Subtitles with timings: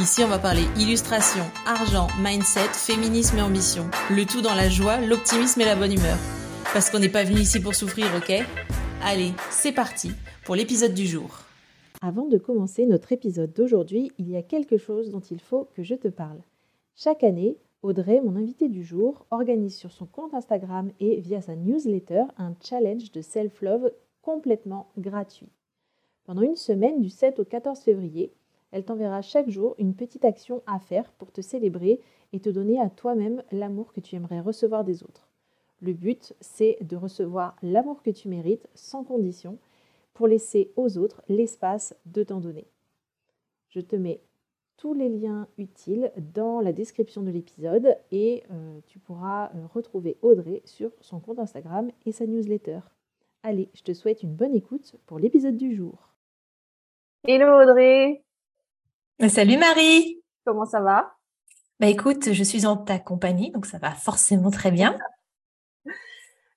[0.00, 3.82] Ici, on va parler illustration, argent, mindset, féminisme et ambition.
[4.10, 6.16] Le tout dans la joie, l'optimisme et la bonne humeur.
[6.72, 8.46] Parce qu'on n'est pas venu ici pour souffrir, ok?
[9.02, 10.12] Allez, c'est parti
[10.44, 11.40] pour l'épisode du jour.
[12.00, 15.82] Avant de commencer notre épisode d'aujourd'hui, il y a quelque chose dont il faut que
[15.82, 16.38] je te parle.
[16.94, 21.56] Chaque année, Audrey, mon invitée du jour, organise sur son compte Instagram et via sa
[21.56, 23.90] newsletter un challenge de self-love
[24.22, 25.50] complètement gratuit.
[26.24, 28.32] Pendant une semaine du 7 au 14 février,
[28.70, 32.00] elle t'enverra chaque jour une petite action à faire pour te célébrer
[32.32, 35.28] et te donner à toi-même l'amour que tu aimerais recevoir des autres.
[35.80, 39.58] Le but, c'est de recevoir l'amour que tu mérites sans condition
[40.12, 42.66] pour laisser aux autres l'espace de t'en donner.
[43.68, 44.20] Je te mets
[44.76, 50.18] tous les liens utiles dans la description de l'épisode et euh, tu pourras euh, retrouver
[50.22, 52.80] Audrey sur son compte Instagram et sa newsletter.
[53.42, 56.14] Allez, je te souhaite une bonne écoute pour l'épisode du jour.
[57.24, 58.22] Hello Audrey
[59.26, 60.22] Salut Marie.
[60.44, 61.12] Comment ça va?
[61.80, 64.96] Bah écoute, je suis en ta compagnie, donc ça va forcément très bien.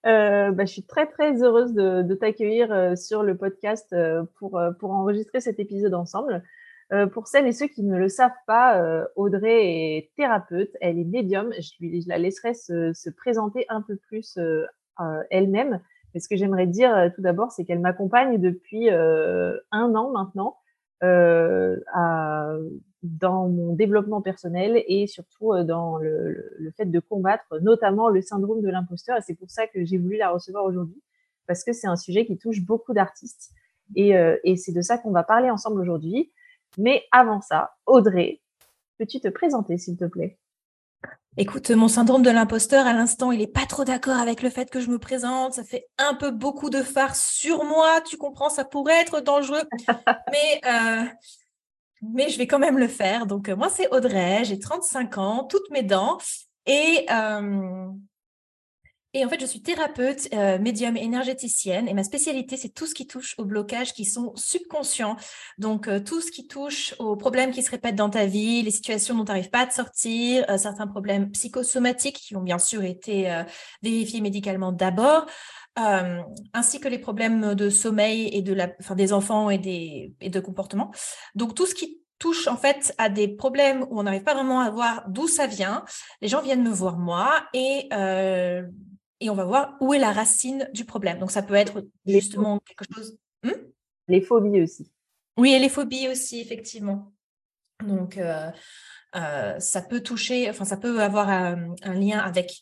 [0.08, 4.60] Euh, bah, je suis très très heureuse de, t'accueillir euh, sur le podcast euh, pour,
[4.80, 6.42] pour enregistrer cet épisode ensemble.
[7.14, 11.54] pour celles et ceux qui ne le savent pas, Audrey est thérapeute, elle est médium.
[11.54, 14.40] Je, lui, je la laisserai se, se présenter un peu plus
[15.30, 15.80] elle-même.
[16.16, 20.61] Mais ce que j'aimerais dire tout d'abord, c'est qu'elle m'accompagne depuis un an maintenant euh,
[21.02, 22.56] à,
[23.04, 28.22] dans mon développement personnel et surtout euh, dans le, le, fait de combattre notamment le
[28.22, 29.18] syndrome de l'imposteur.
[29.18, 31.02] Et c'est pour ça que j'ai voulu la recevoir aujourd'hui,
[31.48, 33.52] parce que c'est un sujet qui touche beaucoup d'artistes.
[33.96, 36.32] Et, euh, et c'est de ça qu'on va parler ensemble aujourd'hui.
[36.78, 38.42] Mais avant ça, Audrey,
[38.98, 40.38] peux-tu te présenter, s'il te plaît?
[41.38, 44.70] Écoute, mon syndrome de l'imposteur, à l'instant, il n'est pas trop d'accord avec le fait
[44.70, 45.54] que je me présente.
[45.54, 48.02] Ça fait un peu beaucoup de farce sur moi.
[48.02, 49.64] Tu comprends, ça pourrait être dangereux.
[50.32, 51.06] mais, euh,
[52.02, 53.28] mais je vais quand même le faire.
[53.28, 54.44] Donc, euh, moi, c'est Audrey.
[54.44, 56.18] J'ai 35 ans, toutes mes dents.
[56.66, 57.88] Et euh,
[59.14, 62.96] et en fait, je suis thérapeute, euh, médium énergéticienne et ma spécialité, c'est tout ce
[62.96, 65.18] qui touche aux blocages qui sont subconscients.
[65.58, 68.72] Donc, euh, tout ce qui touche aux problèmes qui se répètent dans ta vie, les
[68.72, 72.58] situations dont tu n'arrives pas à te sortir, euh, certains problèmes psychosomatiques qui ont bien
[72.58, 73.44] sûr été
[73.82, 75.26] vérifiés médicalement d'abord,
[75.76, 80.30] ainsi que les problèmes de sommeil et de la, enfin, des enfants et, des, et
[80.30, 80.92] de comportement.
[81.36, 84.60] Donc, tout ce qui touche en fait à des problèmes où on n'arrive pas vraiment
[84.62, 85.84] à voir d'où ça vient.
[86.22, 87.90] Les gens viennent me voir moi et
[89.22, 91.20] et on va voir où est la racine du problème.
[91.20, 93.18] Donc, ça peut être justement quelque chose.
[93.44, 93.52] Hmm?
[94.08, 94.92] les phobies aussi.
[95.38, 97.12] Oui, et les phobies aussi, effectivement.
[97.84, 98.52] Donc, euh,
[99.16, 102.60] euh, ça peut toucher, enfin, ça peut avoir un, lien avec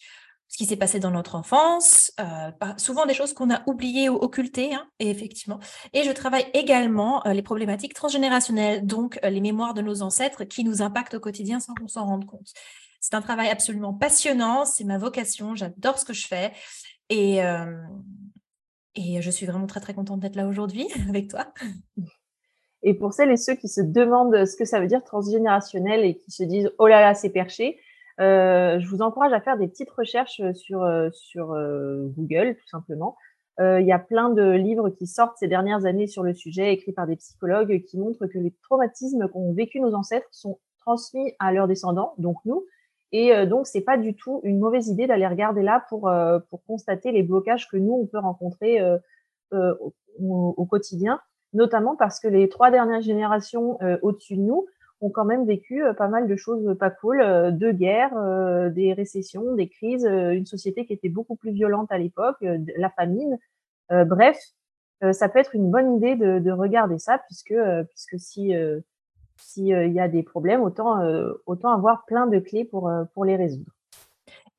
[0.47, 4.15] ce qui s'est passé dans notre enfance, euh, souvent des choses qu'on a oubliées ou
[4.15, 5.59] occultées, hein, et effectivement.
[5.93, 10.81] Et je travaille également les problématiques transgénérationnelles, donc les mémoires de nos ancêtres qui nous
[10.81, 12.51] impactent au quotidien sans qu'on s'en rende compte.
[12.99, 16.51] C'est un travail absolument passionnant, c'est ma vocation, j'adore ce que je fais
[17.09, 17.81] et, euh,
[18.95, 21.53] et je suis vraiment très très contente d'être là aujourd'hui avec toi.
[22.83, 26.15] Et pour celles et ceux qui se demandent ce que ça veut dire transgénérationnel et
[26.15, 27.79] qui se disent oh là là c'est perché,
[28.19, 31.55] euh, je vous encourage à faire des petites recherches sur, euh, sur
[32.17, 33.15] Google tout simplement.
[33.61, 36.93] Il y a plein de livres qui sortent ces dernières années sur le sujet, écrits
[36.93, 41.51] par des psychologues, qui montrent que les traumatismes qu'ont vécu nos ancêtres sont transmis à
[41.51, 42.63] leurs descendants, donc nous,
[43.11, 46.39] et euh, donc, c'est pas du tout une mauvaise idée d'aller regarder là pour, euh,
[46.49, 48.97] pour constater les blocages que nous, on peut rencontrer euh,
[49.51, 49.93] au,
[50.57, 51.19] au, quotidien,
[51.53, 54.67] notamment parce que les trois dernières générations au-dessus de nous
[55.01, 59.67] ont quand même vécu pas mal de choses pas cool, de guerres, des récessions, des
[59.69, 63.39] crises, une société qui était beaucoup plus violente à l'époque, la famine.
[63.89, 64.37] bref,
[65.13, 67.55] ça peut être une bonne idée de, de regarder ça, puisque,
[67.89, 68.53] puisque si
[69.39, 73.05] s'il euh, y a des problèmes, autant, euh, autant avoir plein de clés pour, euh,
[73.13, 73.71] pour les résoudre.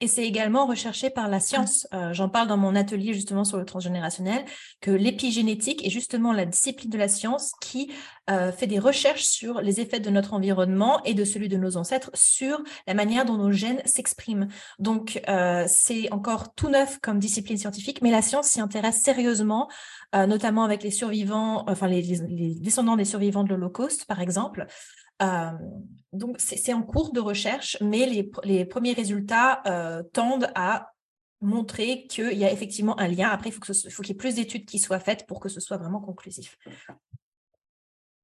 [0.01, 1.87] Et c'est également recherché par la science.
[2.13, 4.45] J'en parle dans mon atelier justement sur le transgénérationnel,
[4.81, 7.93] que l'épigénétique est justement la discipline de la science qui
[8.27, 12.11] fait des recherches sur les effets de notre environnement et de celui de nos ancêtres
[12.15, 14.49] sur la manière dont nos gènes s'expriment.
[14.79, 15.21] Donc
[15.67, 19.69] c'est encore tout neuf comme discipline scientifique, mais la science s'y intéresse sérieusement
[20.15, 22.03] euh, notamment avec les survivants, enfin les,
[22.61, 24.67] descendants des survivants de l'Holocauste, par exemple.
[26.13, 28.07] Donc, c'est en cours de recherche, mais
[28.45, 29.63] les, premiers résultats
[30.13, 30.93] tendent à
[31.41, 33.29] montrer qu'il y a effectivement un lien.
[33.29, 33.61] Après, il faut
[34.03, 36.59] qu'il y ait plus d'études qui soient faites pour que ce soit vraiment conclusif.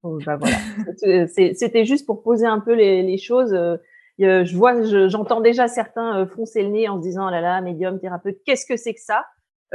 [0.02, 0.56] Oh, bah, voilà.
[1.28, 3.54] C'était juste pour poser un peu les, choses.
[3.54, 3.78] Euh,
[4.18, 7.60] je vois, j'entends déjà certains euh, froncer le nez en se disant, oh là là,
[7.60, 9.24] médium, thérapeute, qu'est-ce que c'est que ça?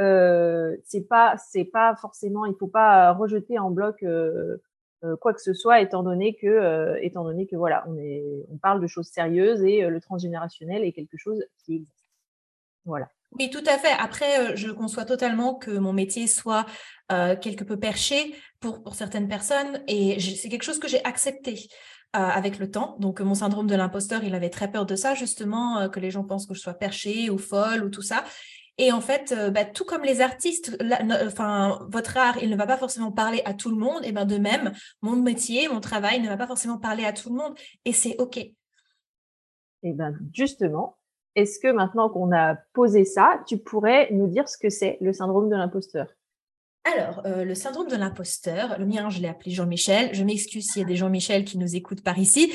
[0.00, 4.04] Euh, C'est pas, c'est pas forcément, il faut pas rejeter en bloc
[5.20, 8.80] quoi que ce soit, étant donné que, étant donné que voilà, on est, on parle
[8.80, 12.02] de choses sérieuses et le transgénérationnel est quelque chose qui existe.
[12.84, 13.08] Voilà.
[13.38, 13.92] Oui, tout à fait.
[13.98, 16.66] Après, euh, je conçois totalement que mon métier soit
[17.10, 21.68] euh, quelque peu perché pour, pour certaines personnes et c'est quelque chose que j'ai accepté.
[22.14, 22.98] Euh, avec le temps.
[22.98, 26.24] Donc, mon syndrome de l'imposteur, il avait très peur de ça, justement, que les gens
[26.24, 28.22] pensent que je sois perchée ou folle ou tout ça.
[28.78, 30.76] Et en fait, bah, tout comme les artistes,
[31.26, 34.04] enfin, votre art, il ne va pas forcément parler à tout le monde.
[34.04, 34.72] Et ben de même,
[35.02, 37.54] mon métier, mon travail ne va pas forcément parler à tout le monde.
[37.84, 38.38] Et c'est OK.
[38.38, 38.56] Et
[39.92, 40.96] ben justement,
[41.34, 45.12] est-ce que maintenant qu'on a posé ça, tu pourrais nous dire ce que c'est le
[45.12, 46.08] syndrome de l'imposteur?
[46.84, 50.10] Alors, euh, le syndrome de l'imposteur, le mien, je l'ai appelé Jean-Michel.
[50.14, 52.52] Je m'excuse s'il y a des Jean-Michel qui nous écoutent par ici.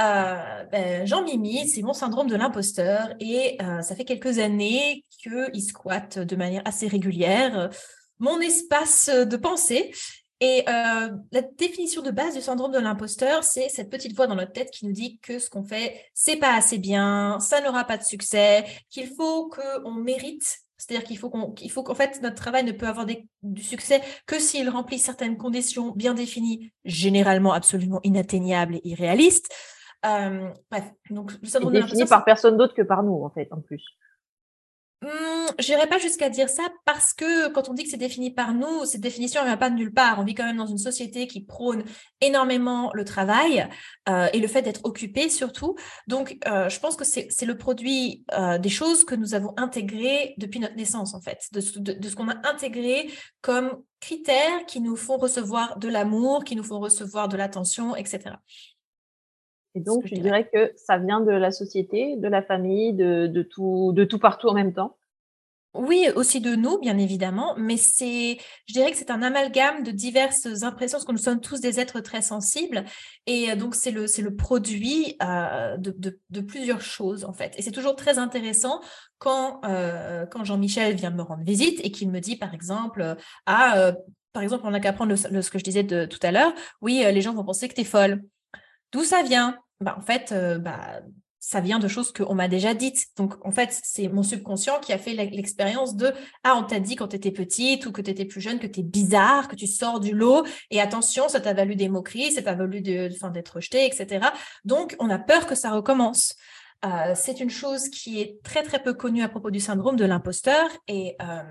[0.00, 5.62] Euh, ben, Jean-Mimi, c'est mon syndrome de l'imposteur et euh, ça fait quelques années qu'il
[5.62, 7.70] squatte de manière assez régulière
[8.18, 9.92] mon espace de pensée
[10.40, 14.34] et euh, la définition de base du syndrome de l'imposteur, c'est cette petite voix dans
[14.34, 17.84] notre tête qui nous dit que ce qu'on fait, c'est pas assez bien, ça n'aura
[17.84, 20.60] pas de succès, qu'il faut qu'on mérite.
[20.80, 24.38] C'est-à-dire qu'il faut qu'on, faut qu'en fait notre travail ne peut avoir du succès que
[24.38, 29.52] s'il remplit certaines conditions bien définies, généralement absolument inatteignables et irréalistes.
[30.06, 33.48] Euh, bref, donc le syndrome de l'imposteur, par personne d'autre que par nous en fait,
[33.50, 33.84] en plus.
[35.02, 38.52] Je n'irai pas jusqu'à dire ça parce que quand on dit que c'est défini par
[38.52, 40.18] nous, cette définition ne vient pas de nulle part.
[40.18, 41.84] On vit quand même dans une société qui prône
[42.20, 43.66] énormément le travail
[44.08, 45.76] euh, et le fait d'être occupé surtout.
[46.06, 50.34] Donc, euh, je pense que c'est le produit euh, des choses que nous avons intégrées
[50.36, 53.10] depuis notre naissance, en fait, de ce qu'on a intégré
[53.40, 58.36] comme critères qui nous font recevoir de l'amour, qui nous font recevoir de l'attention, etc.
[59.74, 63.42] Et donc, je dirais que ça vient de la société, de la famille, de, de,
[63.42, 64.96] tout, de tout partout en même temps.
[65.72, 69.92] Oui, aussi de nous, bien évidemment, mais c'est, je dirais que c'est un amalgame de
[69.92, 72.84] diverses impressions, parce que nous sommes tous des êtres très sensibles,
[73.26, 77.32] et euh, donc c'est le, c'est le produit euh, de, de, de, plusieurs choses, en
[77.32, 77.54] fait.
[77.56, 78.80] Et c'est toujours très intéressant
[79.18, 83.14] quand, euh, quand Jean-Michel vient me rendre visite et qu'il me dit, par exemple,
[83.46, 83.92] ah,
[84.32, 87.04] par exemple, on n'a qu'à prendre ce que je disais de, tout à l'heure, oui,
[87.12, 88.22] les gens vont penser que tu es folle.
[88.92, 89.58] D'où ça vient?
[89.80, 91.00] Bah, En fait, euh, bah,
[91.40, 93.06] ça vient de choses qu'on m'a déjà dites.
[93.16, 96.12] Donc, en fait, c'est mon subconscient qui a fait l'expérience de
[96.44, 98.66] Ah, on t'a dit quand tu étais petite ou que tu étais plus jeune que
[98.66, 100.44] tu es bizarre, que tu sors du lot.
[100.70, 104.26] Et attention, ça t'a valu des moqueries, ça t'a valu d'être rejeté, etc.
[104.64, 106.36] Donc, on a peur que ça recommence.
[106.84, 110.04] Euh, c'est une chose qui est très, très peu connue à propos du syndrome de
[110.04, 110.68] l'imposteur.
[110.88, 111.42] Et, euh,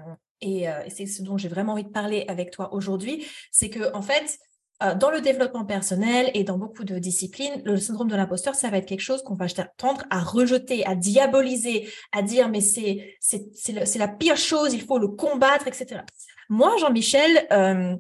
[0.42, 3.26] et, c'est ce dont j'ai vraiment envie de parler avec toi aujourd'hui.
[3.52, 4.38] C'est que, en fait,
[4.80, 8.78] dans le développement personnel et dans beaucoup de disciplines, le syndrome de l'imposteur, ça va
[8.78, 9.48] être quelque chose qu'on va
[9.78, 14.98] tendre à rejeter, à diaboliser, à dire mais c'est c'est la pire chose, il faut
[14.98, 16.02] le combattre, etc.
[16.50, 17.96] Moi, Jean-Michel, euh,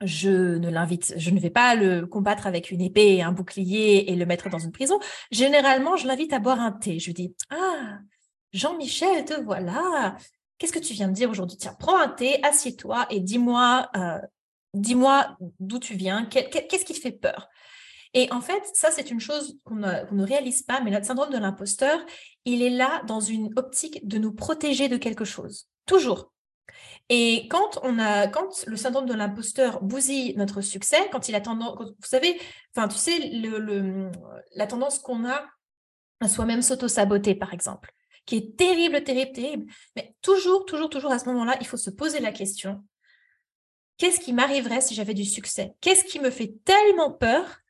[0.00, 4.10] je ne l'invite, je ne vais pas le combattre avec une épée et un bouclier
[4.10, 4.98] et le mettre dans une prison.
[5.30, 6.98] Généralement, je l'invite à boire un thé.
[6.98, 7.98] Je lui dis ah
[8.52, 10.16] Jean-Michel, te voilà.
[10.58, 11.56] Qu'est-ce que tu viens de dire aujourd'hui?
[11.56, 14.18] Tiens, prends un thé, assieds-toi et dis-moi euh,
[14.74, 17.48] dis-moi d'où tu viens, qu'est-ce qui te fait peur?
[18.14, 21.38] Et en fait, ça, c'est une chose qu'on ne, réalise pas, mais notre syndrome de
[21.38, 21.98] l'imposteur,
[22.44, 26.30] il est là dans une optique de nous protéger de quelque chose, toujours.
[27.08, 31.40] Et quand on a, quand le syndrome de l'imposteur bousille notre succès, quand il a
[31.40, 32.38] tendance, vous savez,
[32.74, 33.18] enfin, tu sais,
[34.54, 35.42] la tendance qu'on a
[36.20, 37.92] à soi-même s'auto-saboter, par exemple,
[38.26, 39.72] qui est terrible, terrible, terrible.
[39.96, 42.84] Mais toujours, toujours, toujours à ce moment-là, il faut se poser la question
[43.98, 45.74] qu'est-ce qui m'arriverait si j'avais du succès?
[45.80, 47.62] Qu'est-ce qui me fait tellement peur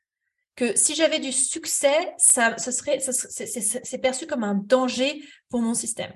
[0.55, 6.13] que si j'avais du succès, ça, serait, c'est perçu comme un danger pour mon système.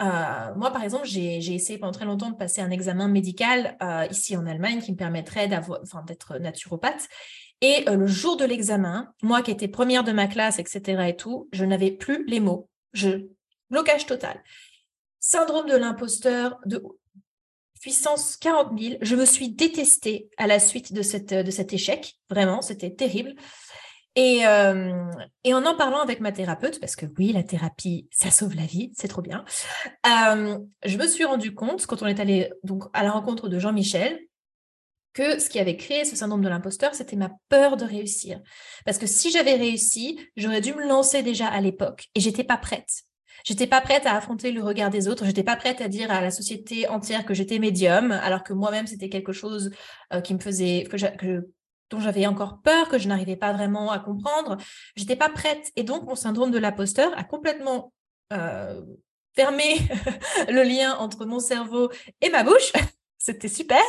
[0.00, 4.06] Euh, moi, par exemple, j'ai essayé pendant très longtemps de passer un examen médical euh,
[4.10, 7.08] ici en Allemagne qui me permettrait d'être naturopathe.
[7.62, 11.04] Et euh, le jour de l'examen, moi qui étais première de ma classe, etc.
[11.08, 12.68] et tout, je n'avais plus les mots.
[12.92, 13.28] Je
[13.70, 14.42] blocage total.
[15.18, 16.82] Syndrome de l'imposteur, de
[17.86, 18.94] puissance 40 000.
[19.00, 22.16] Je me suis détestée à la suite de, cet échec.
[22.28, 23.36] Vraiment, c'était terrible.
[24.16, 24.92] Et, euh,
[25.44, 28.64] et, en en parlant avec ma thérapeute, parce que oui, la thérapie, ça sauve la
[28.64, 29.44] vie, c'est trop bien,
[30.04, 33.60] euh, je me suis rendu compte, quand on est allé donc, à la rencontre de
[33.60, 34.18] Jean-Michel,
[35.12, 38.40] que ce qui avait créé ce syndrome de l'imposteur, c'était ma peur de réussir.
[38.84, 42.56] Parce que si j'avais réussi, j'aurais dû me lancer déjà à l'époque et j'étais pas
[42.56, 43.05] prête.
[43.46, 45.24] J'étais pas prête à affronter le regard des autres.
[45.24, 48.88] J'étais pas prête à dire à la société entière que j'étais médium, alors que moi-même
[48.88, 49.70] c'était quelque chose
[50.12, 51.48] euh, qui me faisait que,
[51.90, 54.56] dont j'avais encore peur, que je n'arrivais pas vraiment à comprendre.
[54.96, 57.92] J'étais pas prête, et donc mon syndrome de l'imposteur a complètement
[58.32, 58.82] euh,
[59.36, 59.76] fermé
[60.48, 61.88] le lien entre mon cerveau
[62.20, 62.72] et ma bouche.
[63.18, 63.82] c'était super.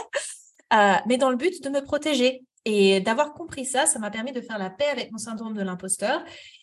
[0.72, 2.44] Euh, mais dans le but de me protéger.
[2.70, 5.62] Et d'avoir compris ça, ça m'a permis de faire la paix avec mon syndrome de
[5.62, 6.22] l'imposteur.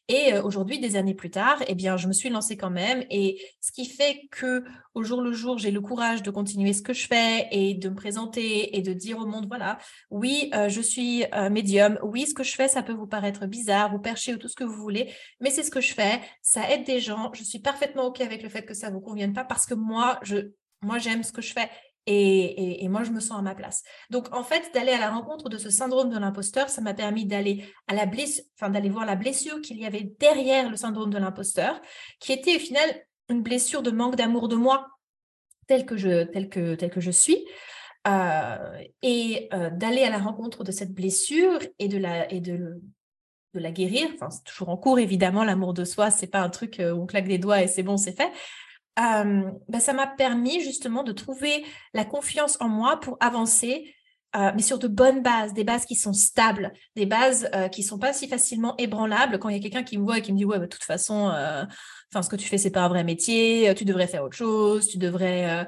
[0.09, 3.07] Et euh, aujourd'hui, des années plus tard, eh bien, je me suis lancée quand même.
[3.09, 6.83] Et ce qui fait que au jour le jour, j'ai le courage de continuer ce
[6.83, 9.79] que je fais et de me présenter et de dire au monde, voilà,
[10.11, 11.99] oui, euh, je suis médium.
[12.03, 14.57] Oui, ce que je fais, ça peut vous paraître bizarre ou perché ou tout ce
[14.57, 16.21] que vous voulez, mais c'est ce que je fais.
[16.43, 17.31] Ça aide des gens.
[17.33, 19.73] Je suis parfaitement OK avec le fait que ça ne vous convienne pas parce que
[19.73, 20.51] moi, je,
[20.83, 21.71] moi, j'aime ce que je fais
[22.07, 23.83] et, moi, je me sens à ma place.
[24.11, 27.25] Donc, en fait, d'aller à la rencontre de ce syndrome de l'imposteur, ça m'a permis
[27.25, 31.11] d'aller à la blessure, enfin, d'aller voir la blessure qu'il y avait derrière le syndrome
[31.11, 31.81] de l'imposteur,
[32.21, 32.89] qui était au final
[33.31, 34.87] une blessure de manque d'amour de moi,
[35.67, 37.45] tel que je, tel que, tel que je suis.
[38.07, 42.83] Euh, et euh, d'aller à la rencontre de cette blessure et de la, et de,
[43.55, 44.09] la guérir.
[44.15, 47.03] Enfin, c'est toujours en cours, évidemment, l'amour de soi, c'est pas un truc euh, où
[47.03, 48.31] on claque des doigts et c'est bon, c'est fait.
[48.97, 53.95] Bah, ça m'a permis justement de trouver la confiance en moi pour avancer,
[54.37, 57.85] euh, mais sur de bonnes bases, des bases qui sont stables, des bases euh, qui
[57.85, 59.39] sont pas si facilement ébranlables.
[59.39, 60.71] Quand il y a quelqu'un qui me voit et qui me dit ouais, bah, de
[60.71, 61.65] toute façon, euh,
[62.13, 64.89] enfin ce que tu fais c'est pas un vrai métier, tu devrais faire autre chose,
[64.89, 65.67] tu devrais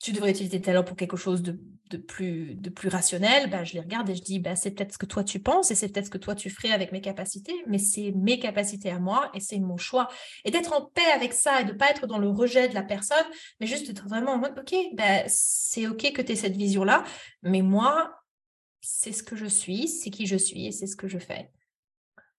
[0.00, 1.58] tu devrais utiliser tes talents pour quelque chose de,
[1.98, 4.98] plus, de plus rationnel, bah, je les regarde et je dis, bah, c'est peut-être ce
[4.98, 7.54] que toi tu penses et c'est peut-être ce que toi tu ferais avec mes capacités,
[7.66, 10.08] mais c'est mes capacités à moi et c'est mon choix.
[10.46, 12.74] Et d'être en paix avec ça et de ne pas être dans le rejet de
[12.74, 13.26] la personne,
[13.60, 17.04] mais juste d'être vraiment en mode, OK, bah, c'est OK que tu aies cette vision-là,
[17.42, 18.14] mais moi,
[18.80, 21.50] c'est ce que je suis, c'est qui je suis et c'est ce que je fais.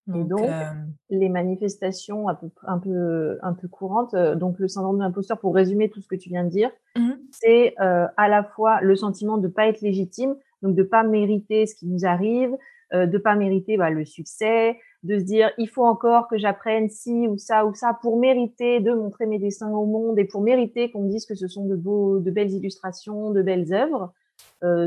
[0.08, 0.64] Et donc, euh,
[1.10, 5.40] les manifestations un peu, un peu, un peu courantes, euh, donc le syndrome de l'imposteur,
[5.40, 8.82] pour résumer tout ce que tu viens de dire, mmh c'est euh, à la fois
[8.82, 12.06] le sentiment de ne pas être légitime, donc de ne pas mériter ce qui nous
[12.06, 12.58] arrive,
[12.92, 16.90] de ne pas mériter bah, le succès, de se dire il faut encore que j'apprenne
[16.90, 20.42] ci ou ça ou ça pour mériter de montrer mes dessins au monde et pour
[20.42, 24.12] mériter qu'on me dise que ce sont de beaux, de belles illustrations, de belles œuvres.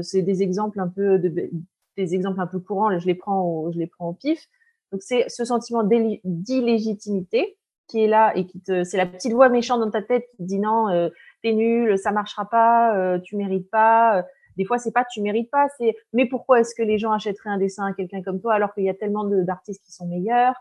[0.03, 1.49] c'est des exemples un peu de,
[1.97, 2.99] des exemples un peu courants.
[2.99, 4.47] Je les prends, je les prends au pif.
[4.95, 7.59] Donc c'est ce sentiment d'illégitimité
[7.89, 10.37] qui est là et qui te, c'est la petite voix méchante dans ta tête qui
[10.37, 11.09] te dit non, euh,
[11.43, 14.25] t'es nul, ça marchera pas, euh, tu mérites pas.
[14.57, 17.51] Des fois c'est pas tu mérites pas, c'est mais pourquoi est-ce que les gens achèteraient
[17.51, 20.55] un dessin à quelqu'un comme toi alors qu'il y a tellement d'artistes qui sont meilleurs?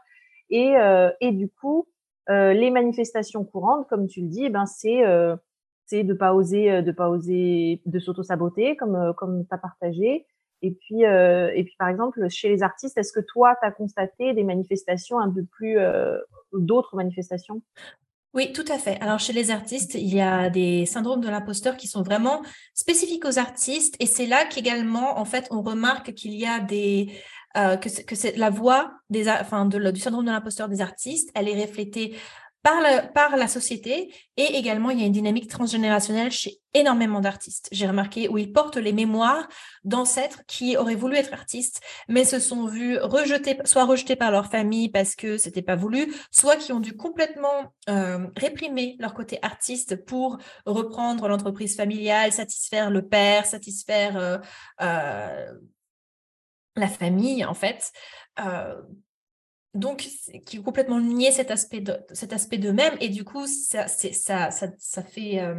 [0.50, 1.86] Et euh, et du coup
[2.32, 5.04] euh, les manifestations courantes comme tu le dis, ben c'est
[5.86, 10.26] c'est de pas oser de pas oser de s'auto saboter comme comme tu as partagé
[10.64, 13.72] et puis, euh, et puis, par exemple, chez les artistes, est-ce que toi, tu as
[13.72, 16.18] constaté des manifestations un peu plus, euh,
[16.54, 17.62] d'autres manifestations?
[18.34, 19.00] Oui, tout à fait.
[19.02, 22.42] Alors, chez les artistes, il y a des syndromes de l'imposteur qui sont vraiment
[22.74, 23.96] spécifiques aux artistes.
[24.00, 27.12] Et c'est là qu'également, en fait, on remarque qu'il y a des,
[27.58, 31.62] euh, que, la voix des, enfin, de, du syndrome de l'imposteur des artistes, elle est
[31.62, 32.16] reflétée
[32.64, 37.68] par, la société et également il y a une dynamique transgénérationnelle chez énormément d'artistes.
[37.72, 39.48] J'ai remarqué où ils portent les mémoires
[39.84, 44.50] d'ancêtres qui auraient voulu être artistes mais se sont vus rejetés, soit rejetés par leur
[44.50, 49.40] famille parce que c'était pas voulu, soit qui ont dû complètement euh, réprimer leur côté
[49.42, 54.38] artiste pour reprendre l'entreprise familiale, satisfaire le père, satisfaire euh,
[54.82, 55.54] euh,
[56.78, 57.92] la famille en fait.
[59.76, 60.08] Euh, donc
[60.46, 65.56] qui complètement nier cet aspect d'eux-mêmes et du coup ça fait euh,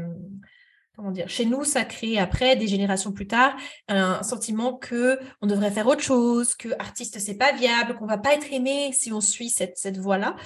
[0.97, 3.56] comment dire chez nous ça crée après des générations plus tard
[3.88, 8.18] un sentiment que on devrait faire autre chose que artiste c'est pas viable qu'on va
[8.18, 10.37] pas être aimé si on suit cette voie là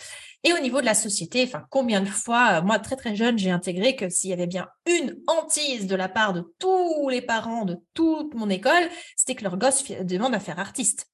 [0.44, 3.50] et au niveau de la société enfin combien de fois moi très très jeune j'ai
[3.50, 7.64] intégré que s'il y avait bien une hantise de la part de tous les parents
[7.64, 11.06] de toute mon école c'était que leur gosse demande à faire artiste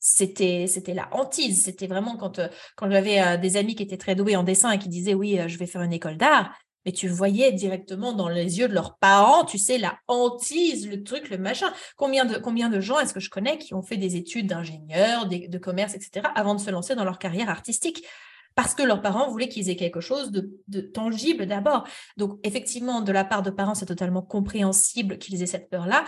[0.00, 1.64] c'était la hantise.
[1.64, 4.72] C'était vraiment quand euh, quand j'avais euh, des amis qui étaient très doués en dessin
[4.72, 6.52] et qui disaient oui euh, je vais faire une école d'art.
[6.86, 11.02] Mais tu voyais directement dans les yeux de leurs parents tu sais la hantise le
[11.02, 11.70] truc le machin.
[11.96, 15.26] Combien de combien de gens est-ce que je connais qui ont fait des études d'ingénieur
[15.26, 18.02] de commerce etc avant de se lancer dans leur carrière artistique?
[18.54, 21.86] Parce que leurs parents voulaient qu'ils aient quelque chose de, de tangible d'abord.
[22.16, 26.04] Donc, effectivement, de la part de parents, c'est totalement compréhensible qu'ils aient cette peur-là,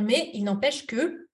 [0.00, 1.28] mais il n'empêche que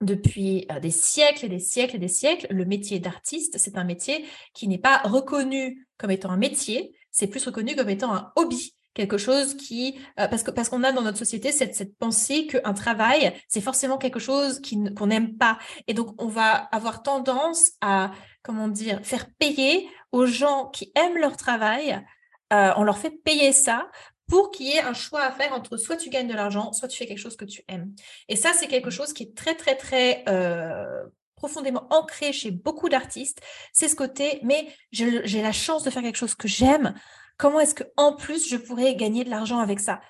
[0.00, 3.84] depuis euh, des siècles et des siècles et des siècles, le métier d'artiste, c'est un
[3.84, 4.24] métier
[4.54, 8.74] qui n'est pas reconnu comme étant un métier, c'est plus reconnu comme étant un hobby,
[8.94, 12.74] quelque chose qui, euh, parce parce qu'on a dans notre société cette, cette pensée qu'un
[12.74, 14.60] travail, c'est forcément quelque chose
[14.96, 15.58] qu'on n'aime pas.
[15.86, 18.12] Et donc, on va avoir tendance à,
[18.42, 22.04] comment dire, faire payer aux gens qui aiment leur travail,
[22.52, 23.88] euh, on leur fait payer ça
[24.28, 26.86] pour qu'il y ait un choix à faire entre soit tu gagnes de l'argent, soit
[26.86, 27.92] tu fais quelque chose que tu aimes.
[28.28, 31.04] Et ça, c'est quelque chose qui est très, très, très euh,
[31.34, 33.40] profondément ancré chez beaucoup d'artistes.
[33.72, 36.94] C'est ce côté, mais j'ai la chance de faire quelque chose que j'aime.
[37.38, 40.00] Comment est-ce que en plus je pourrais gagner de l'argent avec ça?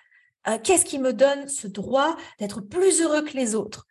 [0.49, 3.87] Euh, Qu'est-ce qui me donne ce droit d'être plus heureux que les autres?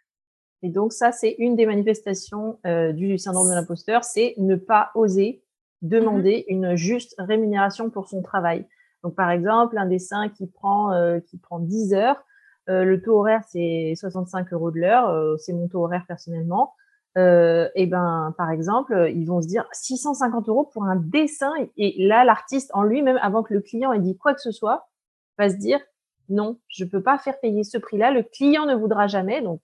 [0.64, 4.92] Et donc ça, c'est une des manifestations euh, du syndrome de l'imposteur, c'est ne pas
[4.96, 5.44] oser
[5.84, 8.66] demander mmh une juste rémunération pour son travail.
[9.08, 12.22] Donc, par exemple, un dessin qui prend, euh, qui prend 10 heures,
[12.68, 16.74] euh, le taux horaire, c'est 65 euros de l'heure, euh, c'est mon taux horaire personnellement.
[17.16, 21.54] et ben, par exemple, ils vont se dire 650 euros pour un dessin.
[21.78, 24.90] Et là, l'artiste en lui-même, avant que le client ait dit quoi que ce soit,
[25.38, 25.80] va se dire
[26.28, 28.12] non, je peux pas faire payer ce prix-là.
[28.12, 29.42] Le client ne voudra jamais.
[29.42, 29.62] Donc,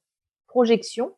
[0.47, 1.13] projection.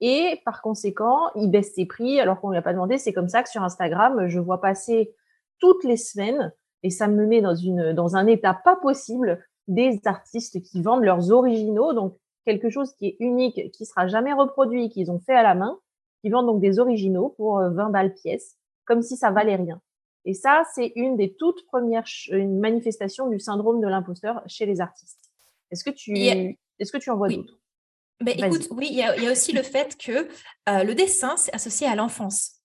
[0.00, 2.98] Et par conséquent, il baisse ses prix alors qu'on lui a pas demandé.
[2.98, 5.16] C'est comme ça que sur Instagram, je vois passer
[5.58, 6.52] toutes les semaines
[6.82, 11.04] et ça me met dans une dans un état pas possible des artistes qui vendent
[11.04, 15.34] leurs originaux, donc quelque chose qui est unique, qui sera jamais reproduit, qu'ils ont fait
[15.34, 15.78] à la main,
[16.22, 19.80] qui vendent donc des originaux pour 20 euh, balles pièce, comme si ça valait rien.
[20.24, 24.80] Et ça, c'est une des toutes premières une manifestation du syndrome de l'imposteur chez les
[24.80, 25.30] artistes.
[25.70, 27.58] Est-ce que tu est-ce que tu en vois d'autres?
[28.20, 30.28] Mais écoute, oui, il y, a, aussi le fait que
[30.68, 32.61] euh, le dessin, c'est associé à l'enfance.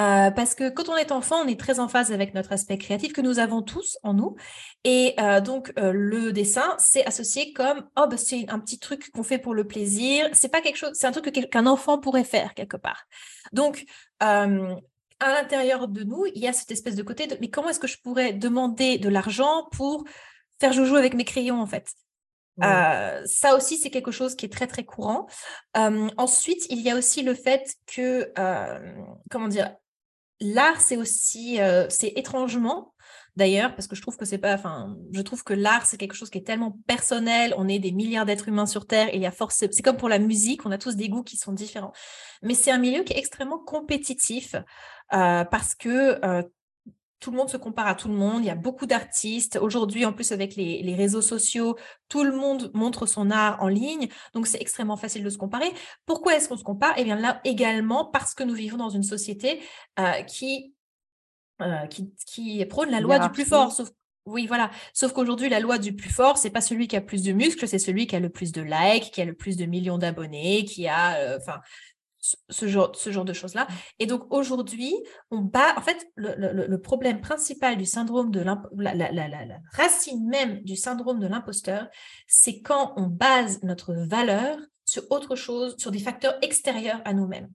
[0.00, 2.78] Euh, parce que quand on est enfant, on est très en phase avec notre aspect
[2.78, 4.34] créatif que nous avons tous en nous.
[4.82, 9.10] Et euh, donc, euh, le dessin, c'est associé comme, oh, bah, c'est un petit truc
[9.12, 10.28] qu'on fait pour le plaisir.
[10.32, 13.04] C'est pas quelque chose, c'est un truc qu'un enfant pourrait faire quelque part.
[13.52, 13.84] Donc,
[14.18, 14.48] à
[15.20, 17.86] l'intérieur de nous, il y a cette espèce de côté de, mais comment est-ce que
[17.86, 20.04] je pourrais demander de l'argent pour
[20.60, 21.92] faire joujou avec mes crayons, en fait?
[22.60, 25.26] ça aussi, c'est quelque chose qui est très, très courant.
[25.74, 28.32] ensuite, il y a aussi le fait que,
[29.30, 29.76] comment dire,
[30.40, 32.94] l'art, c'est aussi, euh, c'est étrangement
[33.36, 36.14] d'ailleurs, parce que je trouve que c'est pas, enfin, je trouve que l'art, c'est quelque
[36.14, 37.54] chose qui est tellement personnel.
[37.56, 39.08] On est des milliards d'êtres humains sur Terre.
[39.12, 41.24] Et il y a force, c'est comme pour la musique, on a tous des goûts
[41.24, 41.92] qui sont différents.
[42.42, 44.54] Mais c'est un milieu qui est extrêmement compétitif
[45.12, 46.42] euh, parce que euh,
[47.20, 48.42] tout le monde se compare à tout le monde.
[48.42, 49.58] Il y a beaucoup d'artistes.
[49.60, 51.76] Aujourd'hui, en plus, avec les, réseaux sociaux,
[52.08, 54.08] tout le monde montre son art en ligne.
[54.34, 55.72] Donc, c'est extrêmement facile de se comparer.
[56.06, 56.94] Pourquoi est-ce qu'on se compare?
[56.96, 59.60] Eh bien, là également, parce que nous vivons dans une société
[59.98, 60.74] euh, qui,
[61.62, 63.72] euh, qui, qui, prône la loi du plus fort.
[63.72, 63.90] Sauf,
[64.26, 64.70] oui, voilà.
[64.94, 67.68] Sauf qu'aujourd'hui, la loi du plus fort, c'est pas celui qui a plus de muscles,
[67.68, 70.64] c'est celui qui a le plus de likes, qui a le plus de millions d'abonnés,
[70.64, 71.60] qui a, euh, enfin,
[72.50, 73.64] ce genre, ce genre de choses-là.
[73.64, 73.74] Mmh.
[74.00, 74.94] Et donc aujourd'hui,
[75.30, 80.76] on bat, en fait, le, problème principal du syndrome de la, la, racine même du
[80.76, 81.88] syndrome de l'imposteur,
[82.26, 87.50] c'est quand on base notre valeur sur autre chose, sur des facteurs extérieurs à nous-mêmes.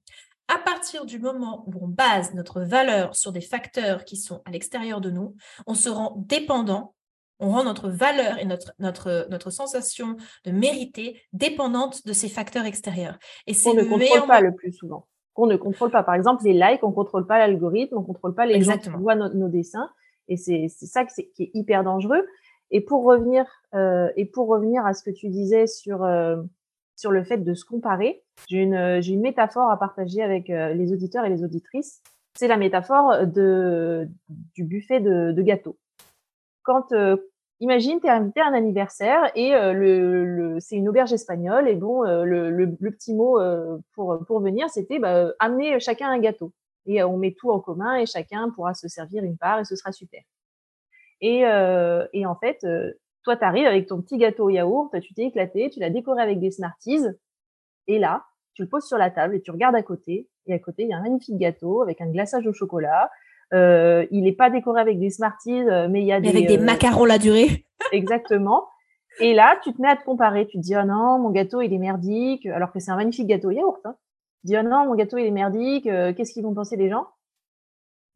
[0.48, 4.52] À partir du moment où on base notre valeur sur des facteurs qui sont à
[4.52, 5.36] l'extérieur de nous,
[5.68, 6.96] on se rend dépendant
[7.40, 12.66] on rend notre valeur et notre, notre, notre sensation de mériter dépendante de ces facteurs
[12.66, 13.18] extérieurs.
[13.48, 15.08] Et c'est ne contrôle pas le plus souvent.
[15.34, 16.04] Qu'on ne contrôle pas.
[16.04, 18.78] Par exemple, les likes, on ne contrôle pas l'algorithme, on ne contrôle pas les gens
[18.78, 19.90] qui voient nos, dessins.
[20.28, 22.26] Et c'est ça qui est hyper dangereux.
[22.72, 26.38] Et pour revenir euh, et pour revenir à ce que tu disais sur euh,
[26.96, 30.94] sur le fait de se comparer, j'ai une une métaphore à partager avec euh, les
[30.94, 32.04] auditeurs et les auditrices.
[32.36, 35.80] C'est la métaphore de du buffet de, de gâteaux
[36.62, 36.94] quand
[37.60, 41.76] imagine, tu es invité à un anniversaire et euh, le, c'est une auberge espagnole et
[41.76, 43.40] bon, euh, le, petit mot
[43.94, 46.54] pour, pour venir, c'était bah, amener chacun un gâteau.
[46.86, 49.76] Et on met tout en commun et chacun pourra se servir une part et ce
[49.76, 50.22] sera super.
[51.22, 51.42] Et,
[52.14, 52.66] et en fait,
[53.24, 56.22] toi, tu arrives avec ton petit gâteau au yaourt, tu t'es éclaté, tu l'as décoré
[56.22, 57.06] avec des Smarties.
[57.88, 60.28] Et là, tu le poses sur la table et tu regardes à côté.
[60.48, 63.10] Et à côté, il y a un magnifique gâteau avec un glaçage au chocolat,
[63.54, 66.30] euh, il n'est pas décoré avec des Smarties, euh, mais il y a des...
[66.30, 67.66] Avec des euh, macarons la durée.
[67.92, 68.68] exactement.
[69.20, 70.48] Et là, tu te mets à te comparer.
[70.48, 73.28] Tu te dis, oh non, mon gâteau, il est merdique, alors que c'est un magnifique
[73.28, 73.82] gâteau yaourt.
[73.86, 73.96] Hein.
[74.42, 76.90] Tu te dis, oh non, mon gâteau, il est merdique, qu'est-ce qu'ils vont penser les
[76.90, 77.08] gens?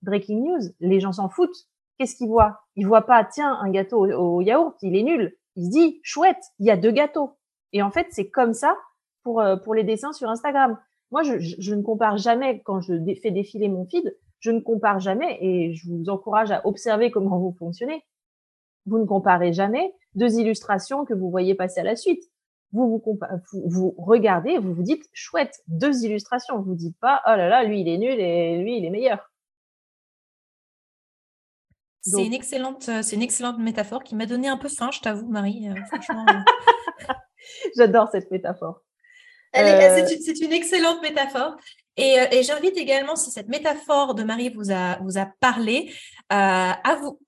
[0.01, 1.67] Breaking news, les gens s'en foutent.
[1.97, 2.61] Qu'est-ce qu'ils voient?
[2.75, 5.35] Ils voient pas, tiens, un gâteau au, yaourt, il est nul.
[5.55, 7.37] Il se dit, chouette, il y a deux gâteaux.
[7.71, 8.77] Et en fait, c'est comme ça
[9.23, 10.77] pour, pour les dessins sur Instagram.
[11.11, 14.99] Moi, je, je, ne compare jamais quand je fais défiler mon feed je ne compare
[14.99, 18.03] jamais et je vous encourage à observer comment vous fonctionnez.
[18.85, 22.21] Vous ne comparez jamais deux illustrations que vous voyez passer à la suite.
[22.73, 23.19] Vous vous,
[23.65, 26.61] vous, regardez, vous vous dites chouette, deux illustrations.
[26.61, 29.31] Vous dites pas oh là là, lui il est nul et lui il est meilleur.
[32.01, 35.29] C'est une excellente, c'est une excellente métaphore qui m'a donné un peu faim, je t'avoue,
[35.29, 35.69] Marie.
[35.87, 36.25] franchement.
[37.77, 38.81] J'adore cette métaphore.
[39.53, 41.55] C'est une excellente métaphore.
[41.99, 45.91] Euh, et, j'invite également, si cette métaphore de Marie vous a, parlé,
[46.31, 47.19] euh, à, vous,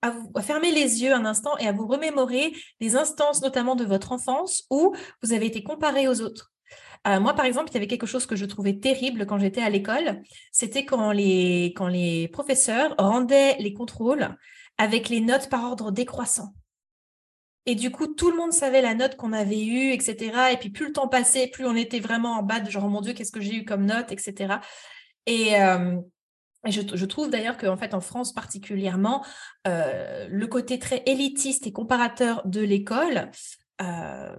[0.42, 4.66] fermer les yeux un instant et à vous remémorer des instances, notamment de votre enfance,
[4.72, 6.52] où vous avez été comparé aux autres.
[7.08, 9.62] Euh, moi, par exemple, il y avait quelque chose que je trouvais terrible quand j'étais
[9.62, 10.24] à l'école.
[10.52, 14.36] C'était quand les professeurs rendaient les contrôles
[14.78, 16.54] avec les notes par ordre décroissant.
[17.66, 20.52] Et du coup, tout le monde savait la note qu'on avait eue, etc.
[20.54, 23.02] Et puis, plus le temps passait, plus on était vraiment en bas de genre, mon
[23.02, 24.56] Dieu, qu'est-ce que j'ai eu comme note, etc.
[25.26, 25.98] Et, euh,
[26.66, 29.24] je, trouve d'ailleurs qu'en fait, en France particulièrement,
[29.68, 33.30] euh, le côté très élitiste et comparateur de l'école
[33.82, 34.36] euh,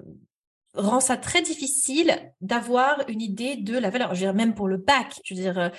[0.74, 4.14] rend ça très difficile d'avoir une idée de la valeur.
[4.14, 5.70] Je veux dire, même pour le bac, je veux dire,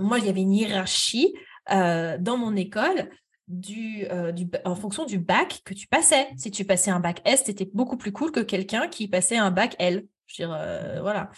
[0.00, 1.32] moi, il y avait une hiérarchie
[1.68, 3.08] dans mon école
[3.48, 6.28] du, euh, du, en fonction du bac que tu passais.
[6.36, 9.50] Si tu passais un bac S, c'était beaucoup plus cool que quelqu'un qui passait un
[9.50, 10.06] bac L.
[10.26, 11.30] Je veux dire, euh, voilà.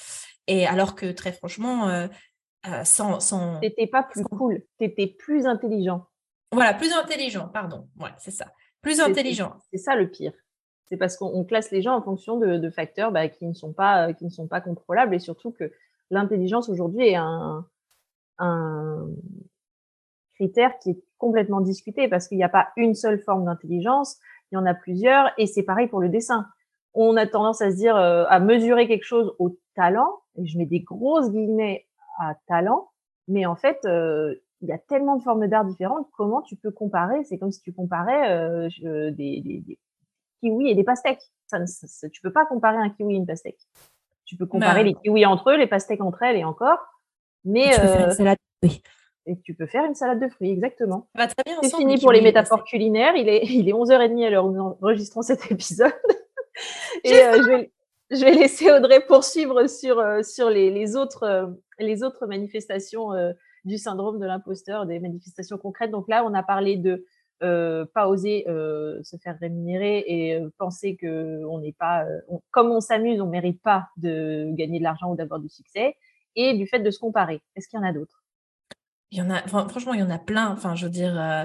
[0.47, 2.09] Et alors que très franchement, euh,
[2.85, 3.61] sans, sans.
[3.61, 6.07] T'étais pas plus cool, t'étais plus intelligent.
[6.53, 7.89] Voilà, plus intelligent, pardon.
[7.99, 8.47] Ouais, c'est ça.
[8.83, 9.55] Plus intelligent.
[9.71, 10.33] C'est ça le pire.
[10.87, 14.13] C'est parce qu'on classe les gens en fonction de, facteurs bah, qui, ne sont pas,
[14.13, 15.73] qui ne sont pas contrôlables et surtout que
[16.11, 17.65] l'intelligence aujourd'hui est un,
[18.39, 19.07] un
[20.41, 24.19] critère qui est complètement discuté parce qu'il n'y a pas une seule forme d'intelligence,
[24.51, 26.47] il y en a plusieurs et c'est pareil pour le dessin.
[26.95, 30.59] On a tendance à se dire, euh, à mesurer quelque chose au talent, et je
[30.59, 31.87] mets des grosses guillemets
[32.19, 32.91] à talent,
[33.29, 36.73] mais en fait, euh, il y a tellement de formes d'art différentes, comment tu peux
[36.73, 37.23] comparer?
[37.25, 38.69] C'est comme si tu comparais euh,
[39.13, 39.79] des, des, des,
[40.41, 41.23] kiwis et des pastèques.
[41.47, 43.61] Ça, ça, tu peux pas comparer un kiwi et une pastèque.
[44.25, 46.79] Tu peux comparer les kiwis entre eux, les pastèques entre elles et encore.
[47.45, 47.71] Mais
[48.63, 48.83] oui.
[49.27, 51.09] Et tu peux faire une salade de fruits, exactement.
[51.63, 53.15] C'est fini pour les métaphores culinaires.
[53.17, 55.93] Il est, il est 11h30 à l'heure où nous enregistrons cet épisode.
[57.05, 57.73] Et euh, je, vais,
[58.11, 61.47] je, vais, laisser Audrey poursuivre sur, euh, sur les, les, autres, euh,
[61.79, 63.11] les autres manifestations
[63.65, 65.91] du syndrome de l'imposteur, des manifestations concrètes.
[65.91, 67.05] Donc là, on a parlé de
[67.41, 72.05] pas oser se faire rémunérer et penser que on n'est pas,
[72.51, 75.97] comme on s'amuse, on mérite pas de gagner de l'argent ou d'avoir du succès,
[76.37, 77.41] et du fait de se comparer.
[77.57, 78.23] Est-ce qu'il y en a d'autres?
[79.11, 80.51] Il y en a, franchement, il y en a plein.
[80.51, 81.19] Enfin, je veux dire.
[81.19, 81.45] Euh,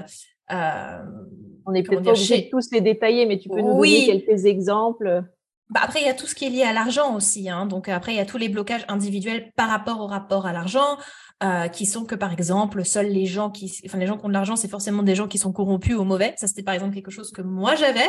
[0.52, 0.98] euh,
[1.66, 4.44] on est peut-être pas obligé de tous les détailler, mais tu peux nous donner quelques
[4.44, 5.24] exemples.
[5.70, 7.48] Bah après, il y a tout ce qui est lié à l'argent aussi.
[7.50, 7.66] Hein.
[7.66, 10.96] Donc après, il y a tous les blocages individuels par rapport au rapport à l'argent,
[11.42, 14.28] euh, qui sont que par exemple, seuls les gens qui, enfin les gens qui ont
[14.28, 16.34] de l'argent, c'est forcément des gens qui sont corrompus ou mauvais.
[16.36, 18.08] Ça, c'était par exemple quelque chose que moi j'avais.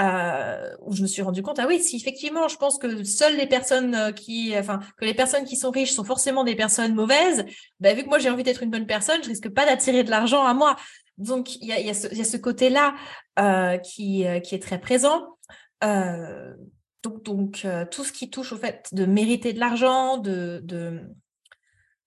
[0.00, 3.36] Euh, où je me suis rendu compte ah oui si effectivement je pense que seules
[3.36, 6.94] les personnes euh, qui enfin que les personnes qui sont riches sont forcément des personnes
[6.94, 7.44] mauvaises
[7.78, 10.10] bah, vu que moi j'ai envie d'être une bonne personne je risque pas d'attirer de
[10.10, 10.76] l'argent à moi.
[11.18, 12.94] Donc il y a, y, a ce, y a ce côté là
[13.38, 15.38] euh, qui euh, qui est très présent.
[15.84, 16.54] Euh,
[17.02, 21.00] donc donc tout ce qui touche au fait de mériter de l'argent de, de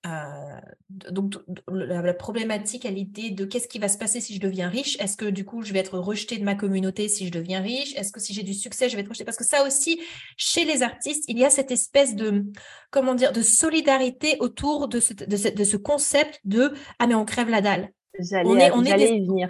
[0.06, 1.36] euh, donc
[1.68, 4.98] la, problématique à l'idée de qu'est-ce qui va se passer si je deviens riche?
[5.00, 7.96] Est-ce que du coup je vais être rejeté de ma communauté si je deviens riche?
[7.96, 10.00] Est-ce que si j'ai du succès je vais être rejeté Parce que ça aussi,
[10.38, 12.46] chez les artistes, il y a cette espèce de
[12.92, 17.16] comment dire de solidarité autour de ce, de ce, de ce concept de ah mais
[17.16, 17.90] on crève la dalle.
[18.20, 19.50] J'allais on est, y venir.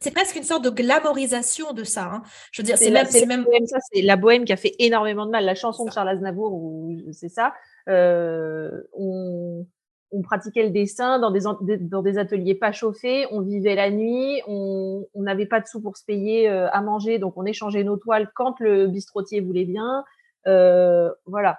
[0.00, 2.10] C'est presque une sorte de glamorisation de ça.
[2.12, 2.22] Hein.
[2.52, 3.66] Je veux dire, c'est même, même...
[3.66, 5.44] ça, c'est la bohème qui a fait énormément de mal.
[5.44, 7.54] La chanson de Charles Aznavour, c'est ça.
[7.88, 9.66] Euh, on,
[10.10, 11.40] on, pratiquait le dessin dans des,
[11.78, 15.96] dans des ateliers pas chauffés, on vivait la nuit, on n'avait pas de sous pour
[15.96, 20.04] se payer euh, à manger, donc on échangeait nos toiles quand le bistrotier voulait bien.
[20.46, 21.58] Euh, voilà.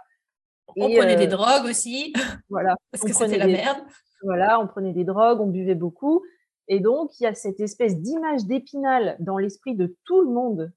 [0.75, 2.13] On prenait des drogues aussi.
[2.49, 2.75] Voilà.
[2.91, 3.79] Parce que c'était la merde.
[4.21, 6.23] Voilà, on prenait des drogues, on buvait beaucoup.
[6.67, 10.71] Et donc, il y a cette espèce d'image d'épinal dans l'esprit de tout le monde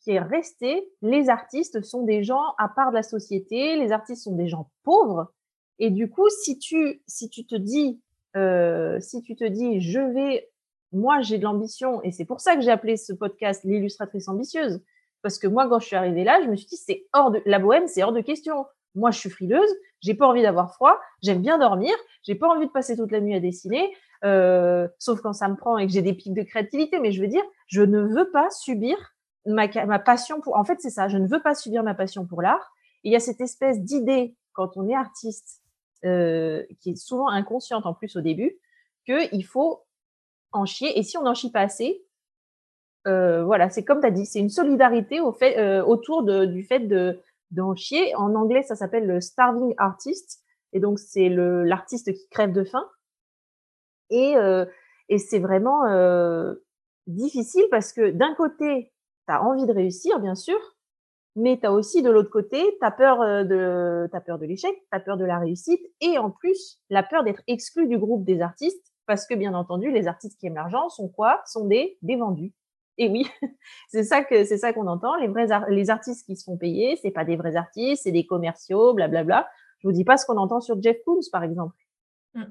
[0.00, 4.24] qui, est resté, les artistes sont des gens à part de la société, les artistes
[4.24, 5.32] sont des gens pauvres.
[5.78, 8.00] Et du coup, si tu, si tu te dis,
[8.36, 10.50] euh, si tu te dis, je vais,
[10.92, 14.80] moi j'ai de l'ambition, et c'est pour ça que j'ai appelé ce podcast l'illustratrice ambitieuse,
[15.22, 17.42] parce que moi quand je suis arrivée là, je me suis dit c'est hors de
[17.46, 18.66] la bohème, c'est hors de question.
[18.94, 22.66] Moi je suis frileuse, j'ai pas envie d'avoir froid, j'aime bien dormir, j'ai pas envie
[22.66, 23.92] de passer toute la nuit à dessiner,
[24.24, 27.00] euh, sauf quand ça me prend et que j'ai des pics de créativité.
[27.00, 29.13] Mais je veux dire, je ne veux pas subir
[29.46, 30.56] ma, ma passion pour.
[30.56, 31.08] En fait, c'est ça.
[31.08, 32.72] Je ne veux pas subir ma passion pour l'art.
[33.02, 35.62] Il y a cette espèce d'idée quand on est artiste,
[36.04, 38.56] euh, qui est souvent inconsciente en plus au début,
[39.04, 39.84] qu'il faut
[40.52, 40.98] en chier.
[40.98, 42.04] Et si on n'en chie pas assez,
[43.06, 46.46] euh, voilà, c'est comme tu as dit, c'est une solidarité au fait, euh, autour de,
[46.46, 48.14] du fait de d'en chier.
[48.16, 50.42] En anglais, ça s'appelle le starving artist.
[50.72, 52.88] Et donc, c'est l'artiste qui crève de faim.
[54.10, 54.34] Et,
[55.08, 55.84] Et c'est vraiment
[57.06, 58.93] difficile parce que d'un côté,
[59.26, 60.58] tu as envie de réussir, bien sûr,
[61.36, 65.16] mais tu aussi de l'autre côté, tu de, as peur de l'échec, tu as peur
[65.16, 69.26] de la réussite et en plus, la peur d'être exclu du groupe des artistes parce
[69.26, 71.42] que, bien entendu, les artistes qui aiment l'argent sont quoi?
[71.46, 72.52] Sont des, des vendus.
[72.96, 73.28] Et oui,
[73.88, 75.14] c'est ça que c'est ça qu'on entend.
[75.68, 79.48] Les artistes qui se font payer, c'est pas des vrais artistes, c'est des commerciaux, blablabla.
[79.80, 81.76] Je vous dis pas ce qu'on entend sur Jeff Koons, par exemple.
[82.34, 82.44] Mmh.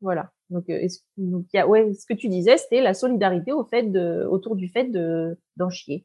[0.00, 0.30] Voilà.
[0.50, 3.86] Donc, euh, ce que tu disais, c'était la solidarité au fait
[4.26, 6.04] autour du fait de d'en chier.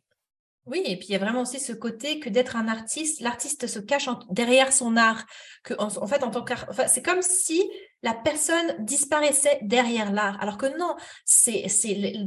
[0.65, 3.67] Oui, et puis il y a vraiment aussi ce côté que d'être un artiste, l'artiste
[3.67, 5.23] se cache derrière son art.
[5.63, 7.63] Que en, fait, en tant enfin, c'est comme si
[8.01, 11.67] la personne disparaissait derrière l'art, alors que non, c'est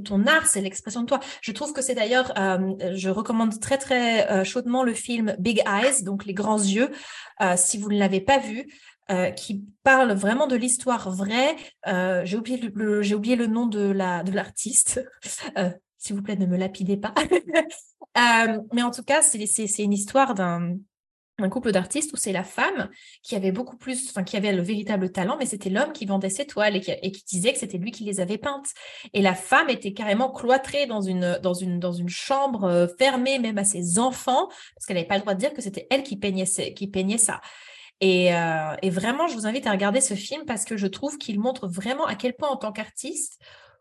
[0.04, 1.18] ton art, c'est l'expression de toi.
[1.40, 5.60] Je trouve que c'est d'ailleurs, euh, je recommande très très euh, chaudement le film Big
[5.66, 6.90] Eyes, donc les grands yeux,
[7.56, 8.68] si vous ne l'avez pas vu.
[9.36, 11.56] Qui parle vraiment de l'histoire vraie.
[11.86, 15.04] j'ai oublié le, j'ai oublié le nom de la de l'artiste.
[15.98, 17.14] S'il vous plaît, ne me lapidez pas.
[18.16, 20.78] Euh, mais en tout cas, c'est une histoire d'un
[21.50, 22.88] couple d'artistes où c'est la femme
[23.22, 26.30] qui avait beaucoup plus, enfin qui avait le véritable talent, mais c'était l'homme qui vendait
[26.30, 28.70] ses toiles et qui, disait que c'était lui qui les avait peintes.
[29.12, 34.48] Et la femme était carrément cloîtrée dans une, chambre euh, fermée, même à ses enfants,
[34.74, 37.40] parce qu'elle n'avait pas le droit de dire que c'était elle qui peignait ça.
[38.00, 41.18] Et, euh, et, vraiment, je vous invite à regarder ce film parce que je trouve
[41.18, 43.40] qu'il montre vraiment à quel point, en tant qu'artiste,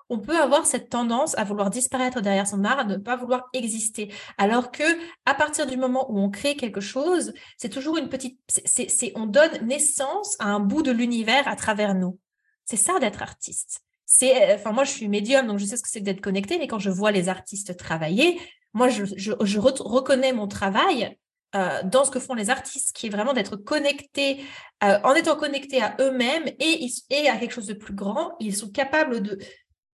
[0.09, 3.49] on peut avoir cette tendance à vouloir disparaître derrière son art, à ne pas vouloir
[3.53, 4.13] exister.
[4.37, 4.83] Alors que
[5.25, 9.25] à partir du moment où on crée quelque chose, c'est toujours une petite, c'est, on
[9.25, 12.19] donne naissance à un bout de l'univers à travers nous.
[12.65, 13.81] C'est ça d'être artiste.
[14.05, 16.67] C'est, enfin moi je suis médium donc je sais ce que c'est d'être connecté, mais
[16.67, 18.39] quand je vois les artistes travailler,
[18.73, 21.17] moi je, reconnais mon travail
[21.55, 24.43] euh, dans ce que font les artistes, qui est vraiment d'être connectés,
[24.83, 28.55] euh, en étant connectés à eux-mêmes et, et, à quelque chose de plus grand, ils
[28.55, 29.37] sont capables de,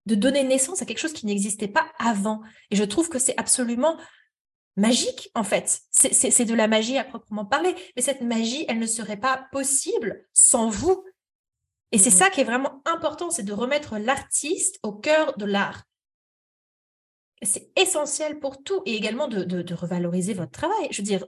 [0.05, 2.41] de donner naissance à quelque chose qui n'existait pas avant.
[2.71, 3.97] Et je trouve que c'est absolument
[4.75, 5.81] magique, en fait.
[5.91, 7.75] C'est de la magie à proprement parler.
[7.95, 11.03] Mais cette magie, elle ne serait pas possible sans vous.
[11.91, 15.45] Et c'est mmh ça qui est vraiment important, c'est de remettre l'artiste au cœur de
[15.45, 15.83] l'art.
[17.41, 20.87] C'est essentiel pour tout et également de, de, revaloriser votre travail.
[20.91, 21.25] Je veux dire,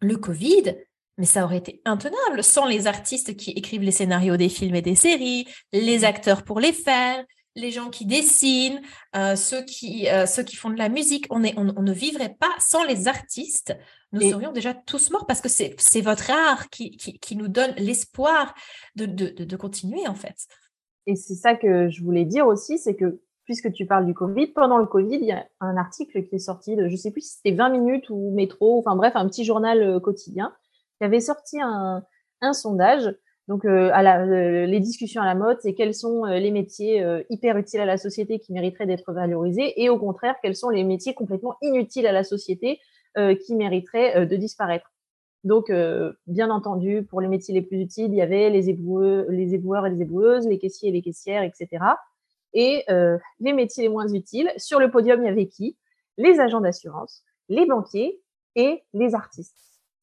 [0.00, 0.76] le Covid,
[1.16, 4.82] mais ça aurait été intenable sans les artistes qui écrivent les scénarios des films et
[4.82, 6.04] des séries, les mmh.
[6.04, 7.24] acteurs pour les faire,
[7.58, 8.80] les gens qui dessinent,
[9.16, 11.26] euh, ceux, qui, euh, ceux qui font de la musique.
[11.30, 13.76] On, est, on, ne vivrait pas sans les artistes.
[14.12, 18.54] Nous serions déjà tous morts parce que c'est votre art qui, qui, nous donne l'espoir
[18.94, 20.46] de, de, de, continuer, en fait.
[21.06, 24.48] Et c'est ça que je voulais dire aussi, c'est que puisque tu parles du Covid,
[24.48, 27.22] pendant le Covid, il y a un article qui est sorti de, je sais plus
[27.22, 30.52] si c'était 20 minutes ou métro, enfin bref, un petit journal euh, quotidien,
[30.98, 32.04] qui avait sorti un,
[32.52, 33.10] sondage
[33.48, 37.80] donc, euh, euh, les discussions à la mode, c'est quels sont les métiers hyper utiles
[37.80, 41.56] à la société qui mériteraient d'être valorisés et au contraire, quels sont les métiers complètement
[41.62, 42.78] inutiles à la société
[43.16, 44.92] qui mériteraient de disparaître.
[45.44, 45.72] Donc,
[46.26, 49.90] bien entendu, pour les métiers les plus utiles, il y avait les, les éboueurs et
[49.90, 51.78] les éboueuses, les caissiers et les caissières, etc.
[52.54, 52.84] Et
[53.40, 55.76] les métiers les moins utiles, sur le podium, il y avait qui?
[56.16, 58.20] Les agents d'assurance, les banquiers
[58.56, 59.56] et les artistes.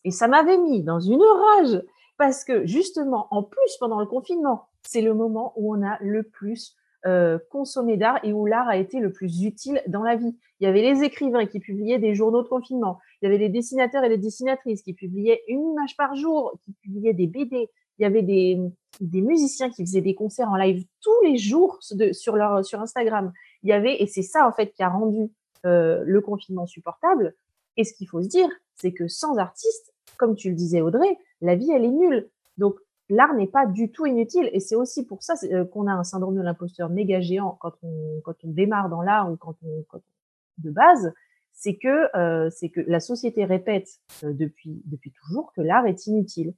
[0.03, 1.81] Et ça m'avait mis dans une rage
[2.17, 6.23] parce que justement, en plus, pendant le confinement, c'est le moment où on a le
[6.23, 10.35] plus euh, consommé d'art et où l'art a été le plus utile dans la vie.
[10.59, 12.99] Il y avait les écrivains qui publiaient des journaux de confinement.
[13.21, 16.71] Il y avait les dessinateurs et les dessinatrices qui publiaient une image par jour, qui
[16.81, 17.69] publiaient des BD.
[17.99, 18.59] Il y avait des,
[19.01, 23.33] des musiciens qui faisaient des concerts en live tous les jours sur, leur, sur Instagram.
[23.63, 25.31] Il y avait, et c'est ça en fait qui a rendu
[25.65, 27.35] euh, le confinement supportable.
[27.77, 31.17] Et ce qu'il faut se dire, c'est que sans artistes, comme tu le disais Audrey,
[31.41, 32.29] la vie, elle est nulle.
[32.57, 32.75] Donc,
[33.09, 34.49] l'art n'est pas du tout inutile.
[34.53, 37.73] Et c'est aussi pour ça euh, qu'on a un syndrome de l'imposteur méga géant quand
[37.83, 39.99] on, quand on démarre dans l'art ou quand on, quand
[40.57, 41.13] de base,
[41.51, 43.89] c'est que, euh, que la société répète
[44.23, 46.53] euh, depuis, depuis toujours que l'art est inutile.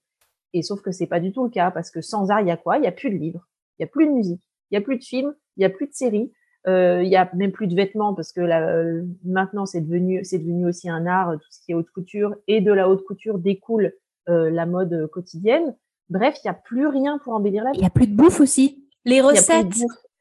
[0.54, 2.52] Et sauf que c'est pas du tout le cas parce que sans art, il y
[2.52, 2.78] a quoi?
[2.78, 4.82] Il y a plus de livres, il y a plus de musique, il y a
[4.82, 6.32] plus de films, il y a plus de séries,
[6.68, 8.84] euh, il y a même plus de vêtements parce que là,
[9.24, 12.62] maintenant c'est devenu c'est devenu aussi un art tout ce qui est haute couture et
[12.62, 13.94] de la haute couture découle
[14.30, 15.76] euh, la mode quotidienne.
[16.10, 17.78] Bref, il n'y a plus rien pour embellir la vie.
[17.78, 18.84] Il n'y a plus de bouffe aussi.
[19.06, 19.68] Les recettes.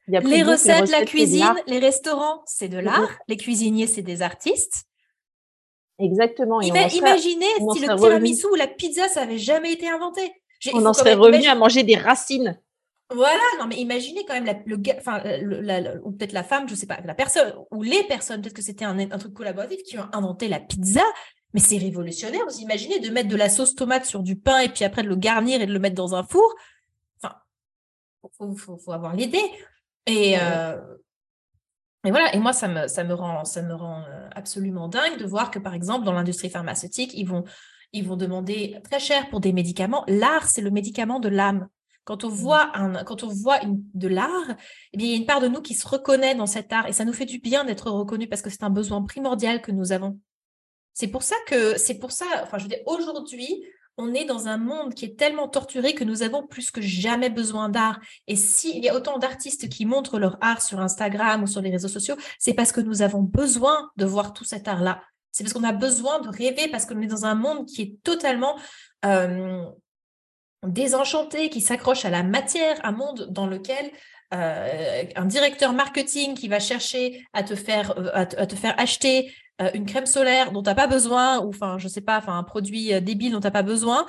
[0.07, 3.09] les, recettes, la cuisine, les restaurants, c'est de l'art.
[3.27, 4.86] Les cuisiniers, c'est des artistes.
[5.99, 6.61] Exactement.
[6.61, 10.21] imaginez si le tiramisu ou la pizza, ça n'avait jamais été inventé.
[10.73, 12.59] On en serait revenu à manger des racines.
[13.09, 15.23] Voilà, non, mais imaginez quand même la, le enfin,
[16.03, 18.83] ou peut-être la femme, je sais pas, la personne, ou les personnes, peut-être que c'était
[18.83, 21.03] un, un, truc collaboratif, qui ont inventé la pizza,
[21.53, 22.41] mais c'est révolutionnaire.
[22.49, 25.07] Vous imaginez de mettre de la sauce tomate sur du pain et puis après de
[25.07, 26.53] le garnir et de le mettre dans un four.
[27.23, 27.35] Enfin,
[28.37, 29.43] faut, faut, faut avoir l'idée.
[30.05, 30.35] Et,
[32.05, 34.03] et voilà, et moi, ça me, ça me rend, ça me rend
[34.35, 37.43] absolument dingue de voir que, par exemple, dans l'industrie pharmaceutique, ils vont,
[37.91, 40.03] ils vont demander très cher pour des médicaments.
[40.07, 41.67] L'art, c'est le médicament de l'âme.
[42.03, 42.35] Quand on mmh.
[42.35, 44.55] voit, un, quand on voit une, de l'art,
[44.93, 46.87] eh bien, il y a une part de nous qui se reconnaît dans cet art
[46.87, 49.71] et ça nous fait du bien d'être reconnu parce que c'est un besoin primordial que
[49.71, 50.17] nous avons.
[50.93, 53.61] C'est pour ça que, c'est pour ça, enfin, je veux dire, aujourd'hui,
[53.97, 57.29] on est dans un monde qui est tellement torturé que nous avons plus que jamais
[57.29, 57.99] besoin d'art.
[58.27, 61.71] Et s'il y a autant d'artistes qui montrent leur art sur Instagram ou sur les
[61.71, 65.01] réseaux sociaux, c'est parce que nous avons besoin de voir tout cet art-là.
[65.31, 68.03] C'est parce qu'on a besoin de rêver, parce qu'on est dans un monde qui est
[68.03, 68.57] totalement
[69.05, 69.65] euh,
[70.63, 73.91] désenchanté, qui s'accroche à la matière, un monde dans lequel
[74.33, 79.33] euh, un directeur marketing qui va chercher à te faire, euh, à, te faire acheter
[79.61, 82.37] euh, une crème solaire dont tu n'as pas besoin, ou enfin, je sais pas, enfin,
[82.37, 84.05] un produit débile dont tu n'as pas besoin,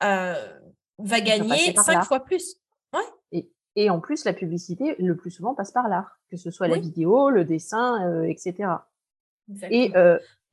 [0.00, 2.56] va gagner cinq fois plus.
[2.92, 3.46] Ouais.
[3.74, 6.78] Et, en plus, la publicité, le plus souvent, passe par l'art, que ce soit la
[6.78, 8.68] vidéo, le dessin, etc.
[9.70, 9.92] Et,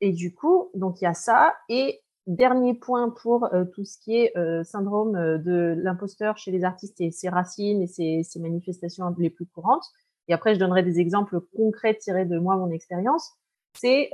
[0.00, 1.54] et du coup, donc il y a ça.
[1.68, 6.52] Et Dernier point pour euh, tout ce qui est euh, syndrome euh, de l'imposteur chez
[6.52, 7.86] les artistes et ses racines et
[8.22, 9.82] ses, manifestations les plus courantes.
[10.28, 13.32] Et après, je donnerai des exemples concrets tirés de moi, mon expérience.
[13.80, 14.10] C'est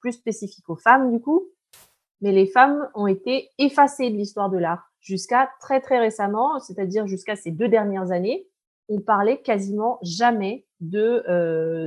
[0.00, 1.46] plus spécifique aux femmes, du coup.
[2.22, 7.06] Mais les femmes ont été effacées de l'histoire de l'art jusqu'à très, très récemment, c'est-à-dire
[7.06, 8.46] jusqu'à ces deux dernières années.
[8.90, 11.24] On parlait quasiment jamais de,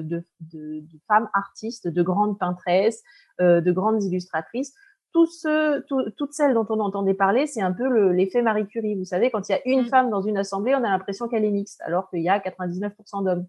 [0.02, 3.04] de, de, de femmes artistes, de grandes peintresses,
[3.40, 4.74] de grandes illustratrices
[5.14, 8.96] toutes celles dont on entendait parler, c'est un peu l'effet Marie Curie.
[8.96, 9.88] Vous savez, quand il y a une mm.
[9.88, 13.24] femme dans une assemblée, on a l'impression qu'elle est mixte, alors qu'il y a 99%
[13.24, 13.48] d'hommes.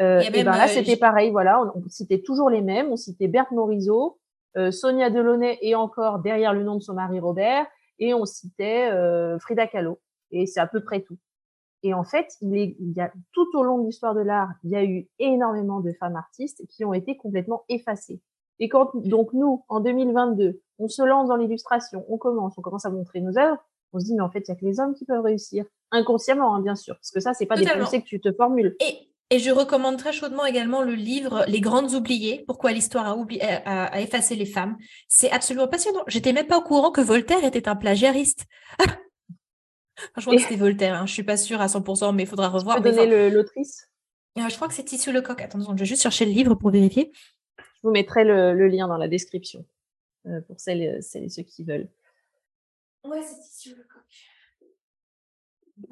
[0.00, 1.30] Euh, et ben là, euh, c'était pareil.
[1.30, 2.90] Voilà, on, citait toujours les mêmes.
[2.90, 4.18] On citait Berthe Morisot,
[4.56, 7.66] euh, Sonia Delaunay et encore derrière le nom de son mari Robert,
[7.98, 8.90] et on citait
[9.40, 10.00] Frida Kahlo.
[10.30, 11.18] Et c'est à peu près tout.
[11.82, 14.70] Et en fait, il, il y a tout au long de l'histoire de l'art, il
[14.70, 18.20] y a eu énormément de femmes artistes qui ont été complètement effacées.
[18.58, 22.84] Et quand donc nous, en 2022, on se lance dans l'illustration, on commence, on commence
[22.84, 23.58] à montrer nos œuvres,
[23.92, 25.64] on se dit mais en fait il y a que les hommes qui peuvent réussir,
[25.90, 28.76] inconsciemment hein, bien sûr, parce que ça c'est pas des pensées que tu te formules.
[28.80, 33.16] Et, et je recommande très chaudement également le livre Les grandes oubliées, pourquoi l'histoire a,
[33.16, 34.76] oublié, a, effacé les femmes.
[35.08, 36.02] C'est absolument passionnant.
[36.08, 38.46] J'étais même pas au courant que Voltaire était un plagiariste.
[40.16, 41.06] je crois que c'était Voltaire, hein.
[41.06, 42.76] je suis pas sûre à 100%, mais il faudra revoir.
[42.76, 43.88] Tu peux donner l'autrice?
[44.38, 45.40] Euh, Je crois que c'est Tissu Lecoq.
[45.40, 47.12] Attends, je vais juste chercher le livre pour vérifier.
[47.58, 49.64] Je vous mettrai le, lien dans la description
[50.26, 51.88] euh, pour celles, et ceux qui veulent.
[53.04, 54.02] Ouais, c'est Titiou Lecoq.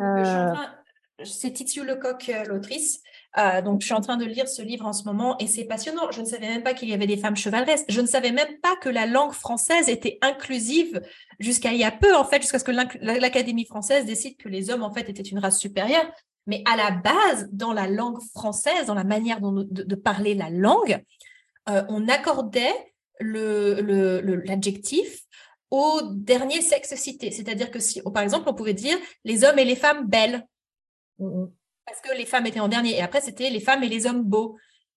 [0.01, 0.55] Euh...
[1.25, 3.03] C'est Titiou Lecoq, euh, l'autrice.
[3.37, 5.65] Euh, donc, je suis en train de lire ce livre en ce moment et c'est
[5.65, 6.11] passionnant.
[6.11, 7.85] Je ne savais même pas qu'il y avait des femmes chevaleresses.
[7.89, 11.03] Je ne savais même pas que la langue française était inclusive
[11.39, 14.71] jusqu'à il y a peu, en fait, jusqu'à ce que l'Académie française décide que les
[14.71, 16.11] hommes, en fait, étaient une race supérieure.
[16.47, 21.03] Mais à la base, dans la langue française, dans la manière de parler la langue,
[21.69, 22.73] euh, on accordait
[23.21, 25.21] l'adjectif
[25.71, 27.31] au dernier sexe cité.
[27.31, 30.47] C'est-à-dire que si, par exemple, on pouvait dire les hommes et les femmes belles,
[31.89, 34.23] parce que les femmes étaient en dernier, et après c'était les femmes et les hommes
[34.23, 34.57] beaux.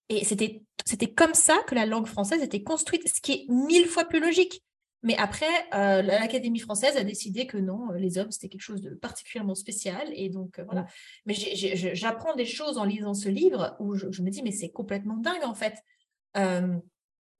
[0.09, 4.03] Et c'était comme ça que la langue française était construite, ce qui est mille fois
[4.05, 4.61] plus logique.
[5.03, 8.93] Mais après, euh, l'Académie française a décidé que non, les hommes, c'était quelque chose de
[8.93, 10.07] particulièrement spécial.
[10.13, 10.85] Et donc, euh, voilà.
[11.25, 14.69] Mais j'apprends des choses en lisant ce livre où je, je me dis, mais c'est
[14.69, 15.73] complètement dingue, en fait.
[16.37, 16.77] Euh,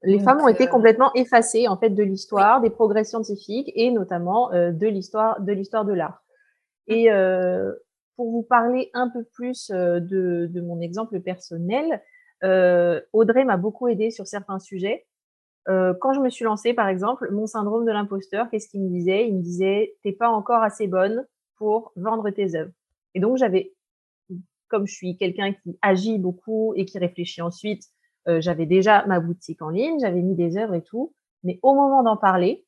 [0.02, 3.90] les femmes ont été euh, complètement effacées en fait de l'histoire, des progrès scientifiques et
[3.90, 6.24] notamment euh, de l'histoire de l'histoire de l'art.
[6.88, 7.08] Et
[8.22, 12.00] pour vous parler un peu plus de, de mon exemple personnel,
[13.12, 15.06] Audrey m'a beaucoup aidé sur certains sujets.
[15.66, 19.26] quand je me suis lancée, par exemple, mon syndrome de l'imposteur, qu'est-ce qu'il me disait?
[19.26, 22.70] Il me disait t'es pas encore assez bonne pour vendre tes œuvres.
[23.16, 23.74] Et donc j'avais,
[24.68, 27.88] comme je suis quelqu'un qui agit beaucoup et qui réfléchit ensuite,
[28.28, 31.74] euh, j'avais déjà ma boutique en ligne, j'avais mis des œuvres et tout, mais au
[31.74, 32.64] moment d'en parler,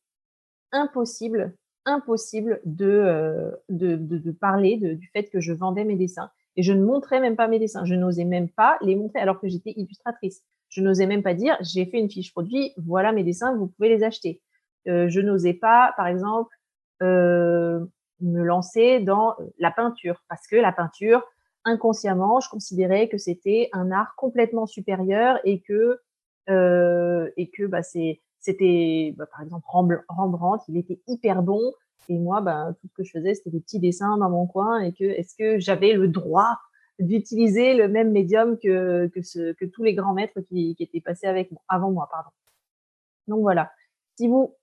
[0.72, 6.30] impossible, impossible de, euh, de, de, de, parler du fait que je vendais mes dessins.
[6.56, 7.84] Et je ne montrais même pas mes dessins.
[7.84, 10.42] Je n'osais même pas les montrer alors que j'étais illustratrice.
[10.68, 13.88] Je n'osais même pas dire, j'ai fait une fiche produit, voilà mes dessins, vous pouvez
[13.88, 14.40] les acheter.
[14.88, 16.54] Euh, je n'osais pas, par exemple,
[17.02, 17.84] euh,
[18.20, 21.24] me lancer dans la peinture parce que la peinture,
[21.64, 25.98] inconsciemment, je considérais que c'était un art complètement supérieur et que
[26.46, 29.64] que bah, c'est c'était bah, par exemple
[30.08, 31.60] Rembrandt, il était hyper bon.
[32.08, 34.80] Et moi bah, tout ce que je faisais c'était des petits dessins dans mon coin.
[34.80, 36.58] Et que est-ce que j'avais le droit
[37.00, 41.50] d'utiliser le même médium que que, tous les grands maîtres qui, qui étaient passés avec
[41.68, 42.30] avant moi pardon.
[43.26, 43.72] Donc voilà,
[44.16, 44.54] si vous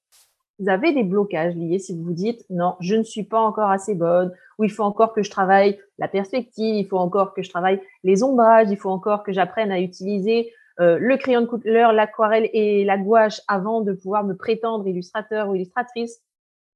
[0.60, 3.72] vous avez des blocages liés, si vous vous dites non, je ne suis pas encore
[3.72, 7.42] assez bonne, ou il faut encore que je travaille la perspective, il faut encore que
[7.42, 11.46] je travaille les ombrages, il faut encore que j'apprenne à utiliser euh, le crayon de
[11.46, 16.22] couleur, l'aquarelle et la gouache avant de pouvoir me prétendre illustrateur ou illustratrice.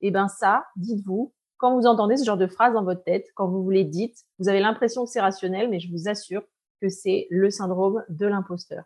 [0.01, 3.47] Eh ben ça, dites-vous, quand vous entendez ce genre de phrase dans votre tête, quand
[3.47, 6.43] vous vous les dites, vous avez l'impression que c'est rationnel, mais je vous assure
[6.81, 8.83] que c'est le syndrome de l'imposteur.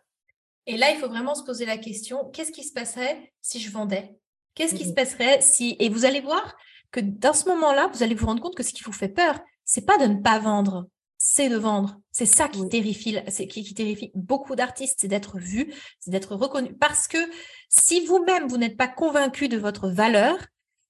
[0.66, 3.70] Et là, il faut vraiment se poser la question, qu'est-ce qui se passerait si je
[3.70, 4.16] vendais?
[4.54, 5.76] Qu'est-ce qui se passerait si...
[5.80, 6.56] Et vous allez voir
[6.92, 9.38] que dans ce moment-là, vous allez vous rendre compte que ce qui vous fait peur,
[9.64, 10.86] c'est pas de ne pas vendre,
[11.22, 12.00] c'est de vendre.
[12.10, 16.74] C'est ça qui terrifie, c'est qui, terrifie beaucoup d'artistes, c'est d'être vu, c'est d'être reconnu.
[16.74, 17.18] Parce que
[17.68, 20.38] si vous-même vous, n'êtes pas convaincu de votre valeur,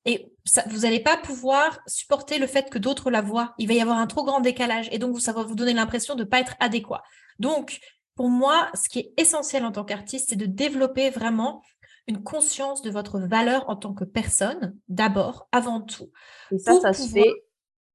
[0.05, 3.55] et ça, vous n'allez pas pouvoir supporter le fait que d'autres la voient.
[3.59, 6.15] Il va y avoir un trop grand décalage, et donc ça va vous donner l'impression
[6.15, 7.03] de ne pas être adéquat.
[7.41, 7.81] Donc,
[8.15, 11.61] pour moi, ce qui est essentiel en tant qu'artiste, c'est de développer vraiment
[12.07, 16.13] une conscience de votre valeur en tant que personne, d'abord, avant tout.
[16.53, 17.35] Et ça, ça se fait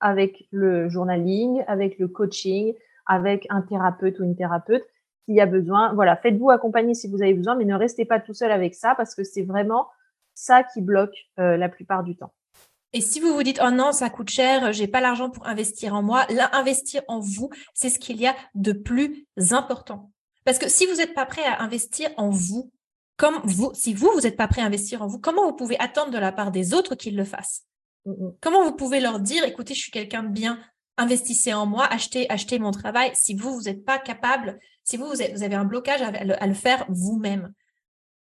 [0.05, 2.75] avec le journaling, avec le coaching,
[3.07, 4.83] avec un thérapeute ou une thérapeute
[5.25, 5.95] qui a besoin.
[5.95, 8.93] Voilà, faites-vous accompagner si vous avez besoin, mais ne restez pas tout seul avec ça
[8.93, 9.87] parce que c'est vraiment
[10.35, 12.31] ça qui bloque euh, la plupart du temps.
[12.93, 15.95] Et si vous vous dites oh non ça coûte cher, j'ai pas l'argent pour investir
[15.95, 20.11] en moi, là investir en vous, c'est ce qu'il y a de plus important.
[20.43, 22.71] Parce que si vous n'êtes pas prêt à investir en vous,
[23.17, 25.79] comme vous, si vous, vous n'êtes pas prêt à investir en vous, comment vous pouvez
[25.79, 27.65] attendre de la part des autres qu'ils le fassent?
[28.41, 30.59] Comment vous pouvez leur dire, écoutez, je suis quelqu'un de bien,
[30.97, 35.05] investissez en moi, achetez, achetez mon travail, si vous, vous n'êtes pas capable, si vous,
[35.07, 37.51] vous avez un blocage à le, faire vous-même.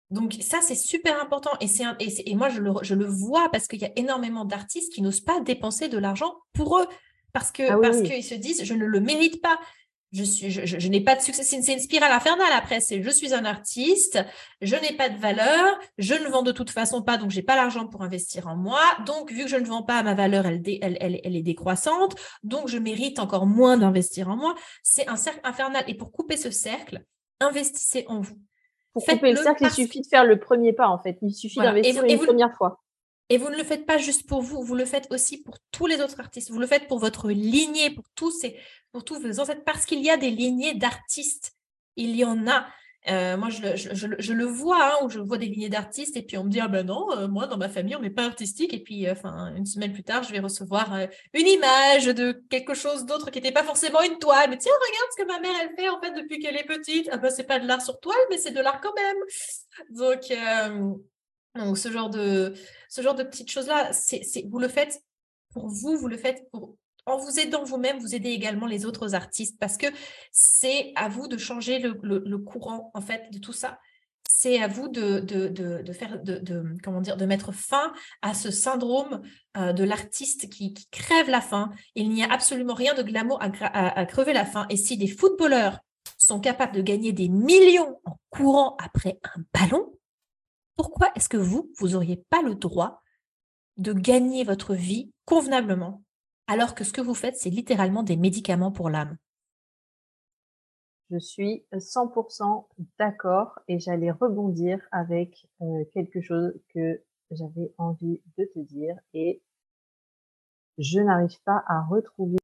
[0.09, 1.51] Donc ça, c'est super important.
[1.59, 4.93] Et, c'est et, moi, je le, je le vois parce qu'il y a énormément d'artistes
[4.93, 6.87] qui n'osent pas dépenser de l'argent pour eux
[7.33, 9.59] parce que ah parce qu'ils se disent je ne le mérite pas
[10.13, 11.43] je suis, je, n'ai pas de succès.
[11.43, 12.79] C'est une, spirale infernale après.
[12.79, 14.23] C'est je suis un artiste,
[14.61, 17.55] je n'ai pas de valeur, je ne vends de toute façon pas, donc j'ai pas
[17.55, 18.79] l'argent pour investir en moi.
[19.07, 22.67] Donc vu que je ne vends pas, ma valeur elle, elle, elle, est décroissante, donc
[22.67, 24.53] je mérite encore moins d'investir en moi.
[24.83, 25.83] C'est un cercle infernal.
[25.87, 27.03] Et pour couper ce cercle,
[27.39, 28.37] investissez en vous.
[28.93, 31.17] Pour couper le cercle, il suffit de faire le premier pas en fait.
[31.23, 32.82] Il suffit d'investir une première fois.
[33.29, 35.87] Et vous ne le faites pas juste pour vous, vous le faites aussi pour tous
[35.87, 36.51] les autres artistes.
[36.51, 38.57] Vous le faites pour votre lignée, pour tous, ces,
[38.91, 41.53] pour tous vos ancêtres, parce qu'il y a des lignées d'artistes.
[41.95, 42.67] Il y en a.
[43.09, 46.37] Euh, moi, je, je, le vois, hein, où je vois des lignées d'artistes, et puis
[46.37, 48.73] on me dit, ah ben non, euh, moi, dans ma famille, on n'est pas artistique.
[48.73, 49.13] Et puis, euh,
[49.55, 50.95] une semaine plus tard, je vais recevoir
[51.33, 54.49] une image de quelque chose d'autre qui n'était pas forcément une toile.
[54.49, 57.09] Mais tiens, regarde ce que ma mère, elle fait, en fait, depuis qu'elle est petite.
[57.11, 59.17] Ah ben, c'est pas de l'art sur toile, mais c'est de l'art quand même.
[59.89, 60.31] Donc,
[61.55, 62.55] donc, ce genre de,
[62.93, 63.89] ce genre de petites choses-là,
[64.51, 65.01] vous le faites
[65.51, 66.75] pour vous, vous le faites pour,
[67.07, 69.87] en vous aidant vous-même, vous aidez également les autres artistes parce que
[70.31, 73.79] c'est à vous de changer le, courant, en fait, de tout ça.
[74.29, 75.25] C'est à vous de,
[75.91, 79.23] faire, de, comment dire, de mettre fin à ce syndrome
[79.57, 81.71] euh, de l'artiste qui, crève la faim.
[81.95, 84.67] Il n'y a absolument rien de glamour à, à crever la faim.
[84.69, 85.79] Et si des footballeurs
[86.19, 89.93] sont capables de gagner des millions en courant après un ballon,
[90.75, 93.01] pourquoi est-ce que vous, vous n'auriez pas le droit
[93.77, 96.03] de gagner votre vie convenablement
[96.47, 99.17] alors que ce que vous faites, c'est littéralement des médicaments pour l'âme?
[101.09, 102.67] Je suis 100%
[102.97, 107.01] d'accord et j'allais rebondir avec euh, quelque chose que
[107.31, 109.41] j'avais envie de te dire et
[110.77, 112.37] je n'arrive pas à retrouver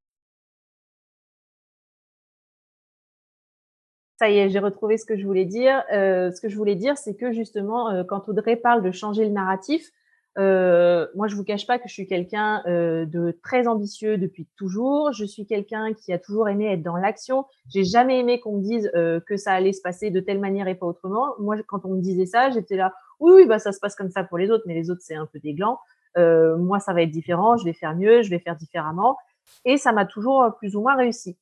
[4.19, 5.81] Ça y est, j'ai retrouvé ce que je voulais dire.
[5.93, 9.23] Euh, ce que je voulais dire, c'est que justement, euh, quand Audrey parle de changer
[9.23, 9.91] le narratif,
[10.37, 15.13] euh, moi, je vous cache pas que je suis quelqu'un de très ambitieux depuis toujours.
[15.13, 17.45] Je suis quelqu'un qui a toujours aimé être dans l'action.
[17.69, 20.75] J'ai jamais aimé qu'on me dise que ça allait se passer de telle manière et
[20.75, 21.35] pas autrement.
[21.39, 24.11] Moi, quand on me disait ça, j'étais là, oui, oui, bah ça se passe comme
[24.11, 25.79] ça pour les autres, mais les autres c'est un peu des glands.
[26.17, 27.55] moi, ça va être différent.
[27.55, 29.15] Je vais faire mieux, je vais faire différemment.
[29.63, 31.37] Et ça m'a toujours plus ou moins réussi.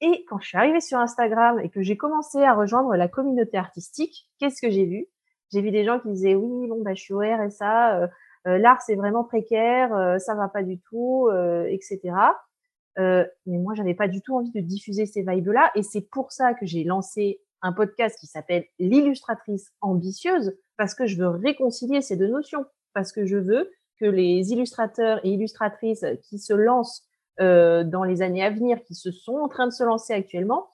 [0.00, 3.56] Et quand je suis arrivée sur Instagram et que j'ai commencé à rejoindre la communauté
[3.56, 5.06] artistique, qu'est-ce que j'ai vu?
[5.52, 8.06] J'ai vu des gens qui disaient oui, bon bah je suis au RSA, euh,
[8.46, 12.14] euh, l'art c'est vraiment précaire, euh, ça va pas du tout, euh, etc.
[12.98, 15.70] Euh, mais moi j'avais pas du tout envie de diffuser ces vibes-là.
[15.74, 21.06] Et c'est pour ça que j'ai lancé un podcast qui s'appelle l'illustratrice ambitieuse parce que
[21.06, 26.04] je veux réconcilier ces deux notions, parce que je veux que les illustrateurs et illustratrices
[26.22, 27.05] qui se lancent
[27.40, 30.68] euh, dans les années à venir qui se sont en train de se lancer actuellement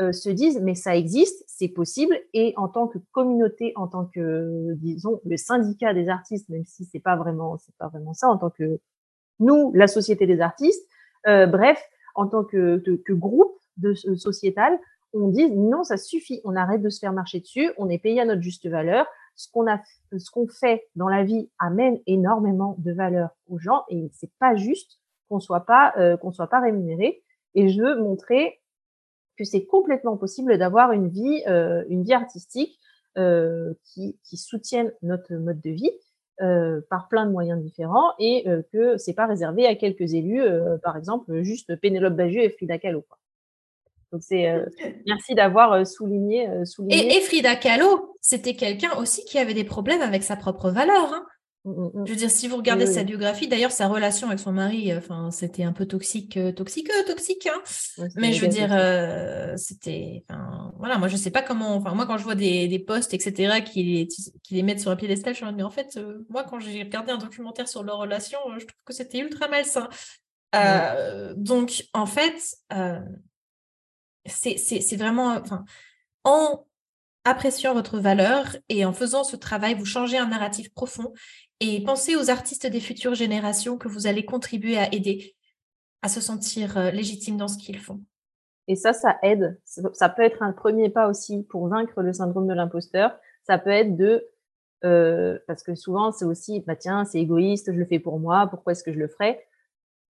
[0.00, 2.18] euh, se disent mais ça existe, c'est possible.
[2.32, 6.86] Et en tant que communauté, en tant que disons le syndicat des artistes, même si
[6.86, 8.80] c'est pas vraiment c'est pas vraiment ça, en tant que
[9.40, 10.82] nous la société des artistes,
[11.26, 11.82] euh, bref,
[12.14, 14.78] en tant que, groupe de sociétal,
[15.12, 18.22] on dit non ça suffit, on arrête de se faire marcher dessus, on est payé
[18.22, 19.80] à notre juste valeur, ce qu'on a,
[20.16, 24.56] ce qu'on fait dans la vie amène énormément de valeur aux gens et c'est pas
[24.56, 24.99] juste
[25.30, 27.22] qu'on soit pas, euh, qu'on soit pas rémunéré.
[27.54, 28.60] Et je veux montrer
[29.38, 32.78] que c'est complètement possible d'avoir une vie, euh, une vie artistique
[33.16, 35.92] euh, qui, qui soutienne notre mode de vie.
[36.88, 40.42] Par plein de moyens différents et que c'est pas réservé à quelques élus,
[40.82, 43.02] par exemple juste Pénélope Bagieux et Frida Kahlo.
[43.02, 43.18] Quoi.
[44.10, 44.50] Donc c'est
[45.06, 47.14] merci d'avoir souligné, souligné.
[47.14, 51.12] Et, Frida Kahlo, c'était quelqu'un aussi qui avait des problèmes avec sa propre valeur.
[51.12, 51.26] Hein.
[51.64, 52.06] Mmh, mmh, mmh.
[52.06, 55.30] Je veux dire, si vous regardez sa biographie, d'ailleurs, sa relation avec son mari, enfin,
[55.30, 57.46] c'était un peu toxique, euh, toxique, euh, toxique.
[57.46, 60.24] Hein mais je veux dire, euh, c'était,
[60.78, 63.60] voilà, moi, je sais pas comment, enfin, moi, quand je vois des, des posts, etc.,
[63.62, 64.08] qui les,
[64.42, 65.98] qui les mettent sur un piédestal, je me dis, mais en fait,
[66.30, 69.88] moi, quand j'ai regardé un documentaire sur leur relation, je trouve que c'était ultra malsain.
[71.36, 72.56] donc, en fait,
[74.24, 75.66] c'est vraiment, enfin,
[76.24, 76.64] en
[77.24, 81.12] appréciant votre valeur et en faisant ce travail, vous changez un narratif profond
[81.60, 85.36] et pensez aux artistes des futures générations que vous allez contribuer à aider
[86.02, 88.00] à se sentir euh, légitimes dans ce qu'ils font.
[88.68, 89.60] Et ça, ça aide.
[89.64, 93.18] Ça peut être un premier pas aussi pour vaincre le syndrome de l'imposteur.
[93.44, 94.26] Ça peut être de,
[94.84, 98.46] euh, parce que souvent c'est aussi, bah tiens, c'est égoïste, je le fais pour moi,
[98.46, 99.44] pourquoi est-ce que je le ferais?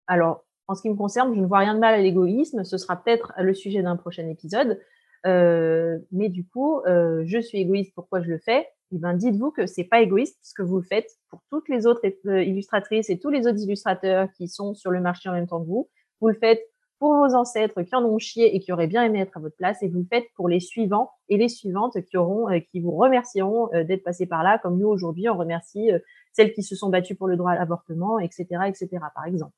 [0.06, 2.64] Alors, en ce qui me concerne, je ne vois rien de mal à l'égoïsme.
[2.64, 4.80] Ce sera peut-être le sujet d'un prochain épisode.
[5.26, 8.66] Euh, mais du coup, je suis égoïste, pourquoi je le fais?
[8.94, 12.00] Eh ben, dites-vous que c'est pas égoïste puisque vous le faites pour toutes les autres
[12.26, 15.60] euh, illustratrices et tous les autres illustrateurs qui sont sur le marché en même temps
[15.60, 15.88] que vous.
[16.20, 16.62] Vous le faites
[17.00, 19.56] pour vos ancêtres qui en ont chié et qui auraient bien aimé être à votre
[19.56, 22.92] place, et vous le faites pour les suivants et les suivantes qui auront, qui vous
[22.92, 25.90] remercieront d'être passés par là, comme nous aujourd'hui, on remercie
[26.32, 29.52] celles qui se sont battues pour le droit à l'avortement, etc., etc., par exemple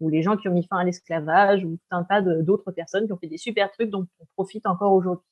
[0.00, 3.06] ou les gens qui ont mis fin à l'esclavage, ou tout un tas d'autres personnes
[3.06, 5.24] qui ont fait des super trucs dont on profite encore aujourd'hui.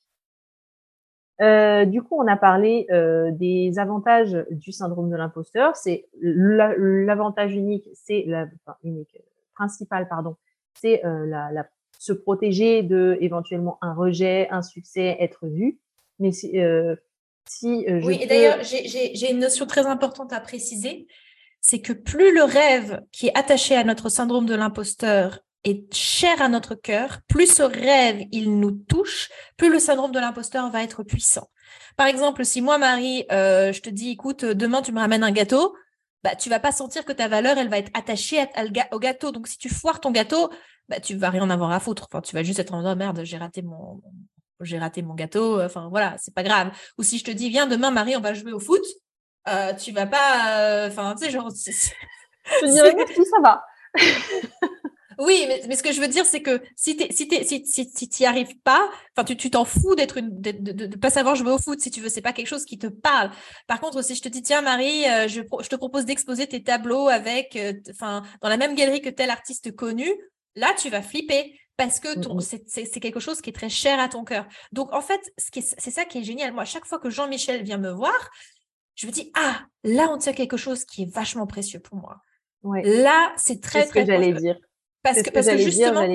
[1.41, 5.75] Euh, du coup, on a parlé euh, des avantages du syndrome de l'imposteur.
[5.75, 9.17] C'est l'avantage unique, c'est la enfin, unique
[9.53, 10.35] principal, pardon,
[10.73, 11.67] c'est euh, la, la,
[11.99, 15.79] se protéger de éventuellement un rejet, un succès, être vu.
[16.19, 16.95] Mais si, euh,
[17.47, 21.07] si je oui, et d'ailleurs, j'ai une notion très importante à préciser
[21.61, 25.39] c'est que plus le rêve qui est attaché à notre syndrome de l'imposteur
[25.69, 30.19] est cher à notre cœur, plus ce rêve, il nous touche, plus le syndrome de
[30.19, 31.49] l'imposteur va être puissant.
[31.95, 35.31] Par exemple, si moi, Marie, euh, je te dis, écoute, demain, tu me ramènes un
[35.31, 35.75] gâteau,
[36.23, 38.45] bah, tu vas pas sentir que ta valeur, elle va être attachée
[38.91, 39.31] au gâteau.
[39.31, 40.49] Donc, si tu foires ton gâteau,
[40.89, 42.07] bah, tu vas rien en avoir à foutre.
[42.11, 44.01] Enfin, tu vas juste être en mode, oh, merde, j'ai raté mon,
[44.61, 45.61] j'ai raté mon gâteau.
[45.61, 46.71] Enfin, voilà, c'est pas grave.
[46.97, 48.83] Ou si je te dis, viens demain, Marie, on va jouer au foot.
[49.47, 50.59] Euh, tu vas pas.
[50.59, 51.49] Euh, enfin, tu sais, genre.
[51.49, 53.63] Je dirais que ça va.
[55.19, 57.27] oui, mais, mais, ce que je veux dire, c'est que si tu si,
[57.65, 61.35] si, si, si arrives pas, enfin, tu t'en fous d'être une, de, de, pas savoir
[61.35, 63.31] jouer au foot, si tu veux, c'est pas quelque chose qui te parle.
[63.67, 66.63] Par contre, si je te dis, tiens, Marie, euh, je, je, te propose d'exposer tes
[66.63, 67.57] tableaux avec,
[67.89, 70.09] enfin, dans la même galerie que tel artiste connu,
[70.55, 74.09] là, tu vas flipper parce que mmh c'est quelque chose qui est très cher à
[74.09, 74.47] ton cœur.
[74.71, 76.51] Donc, en fait, c'est ça qui est génial.
[76.51, 78.29] Moi, à chaque fois que Jean-Michel vient me voir,
[78.95, 82.17] je me dis, ah, là, on tient quelque chose qui est vachement précieux pour moi.
[82.83, 83.87] Là, c'est très, très.
[83.87, 84.57] ce que j'allais dire.
[85.13, 86.07] Parce que, parce que justement,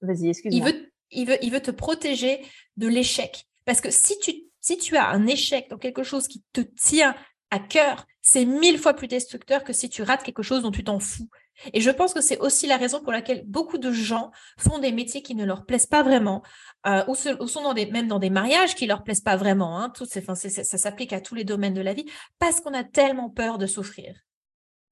[0.00, 0.50] vas-y, excuse-moi.
[0.50, 2.40] Il veut, il, veut, il veut te protéger
[2.76, 3.46] de l'échec.
[3.64, 7.14] Parce que si tu, si tu as un échec dans quelque chose qui te tient
[7.50, 10.84] à cœur, c'est mille fois plus destructeur que si tu rates quelque chose dont tu
[10.84, 11.28] t'en fous.
[11.72, 14.92] Et je pense que c'est aussi la raison pour laquelle beaucoup de gens font des
[14.92, 16.42] métiers qui ne leur plaisent pas vraiment,
[16.86, 19.78] euh, ou, sont dans des, même dans des mariages qui leur plaisent pas vraiment.
[19.78, 19.90] Hein.
[19.90, 22.06] Tout, enfin, ça s'applique à tous les domaines de la vie,
[22.38, 24.14] parce qu'on a tellement peur de souffrir.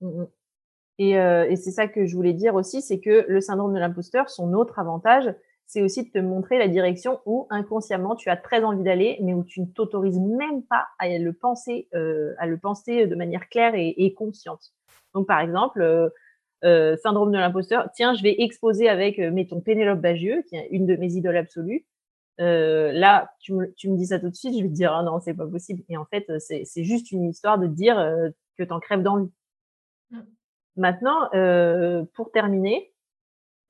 [0.00, 0.24] Mmh
[0.98, 3.78] et, euh, et c'est ça que je voulais dire aussi, c'est que le syndrome de
[3.78, 5.34] l'imposteur, son autre avantage,
[5.66, 9.34] c'est aussi de te montrer la direction où inconsciemment tu as très envie d'aller, mais
[9.34, 13.48] où tu ne t'autorises même pas à le penser, euh, à le penser de manière
[13.48, 14.72] claire et, consciente.
[15.12, 16.08] Donc par exemple, euh,
[16.64, 17.90] euh, syndrome de l'imposteur.
[17.94, 21.36] Tiens, je vais exposer avec, euh, mettons, Pénélope Bagieux, qui est une de mes idoles
[21.36, 21.84] absolues.
[22.40, 24.92] Euh, là, tu me, tu me dis ça tout de suite, je vais te dire,
[24.92, 25.82] ah non, c'est pas possible.
[25.90, 27.96] Et en fait, c'est juste une histoire de dire
[28.56, 29.30] que tu en crèves d'envie.
[30.76, 31.30] Maintenant,
[32.14, 32.92] pour terminer,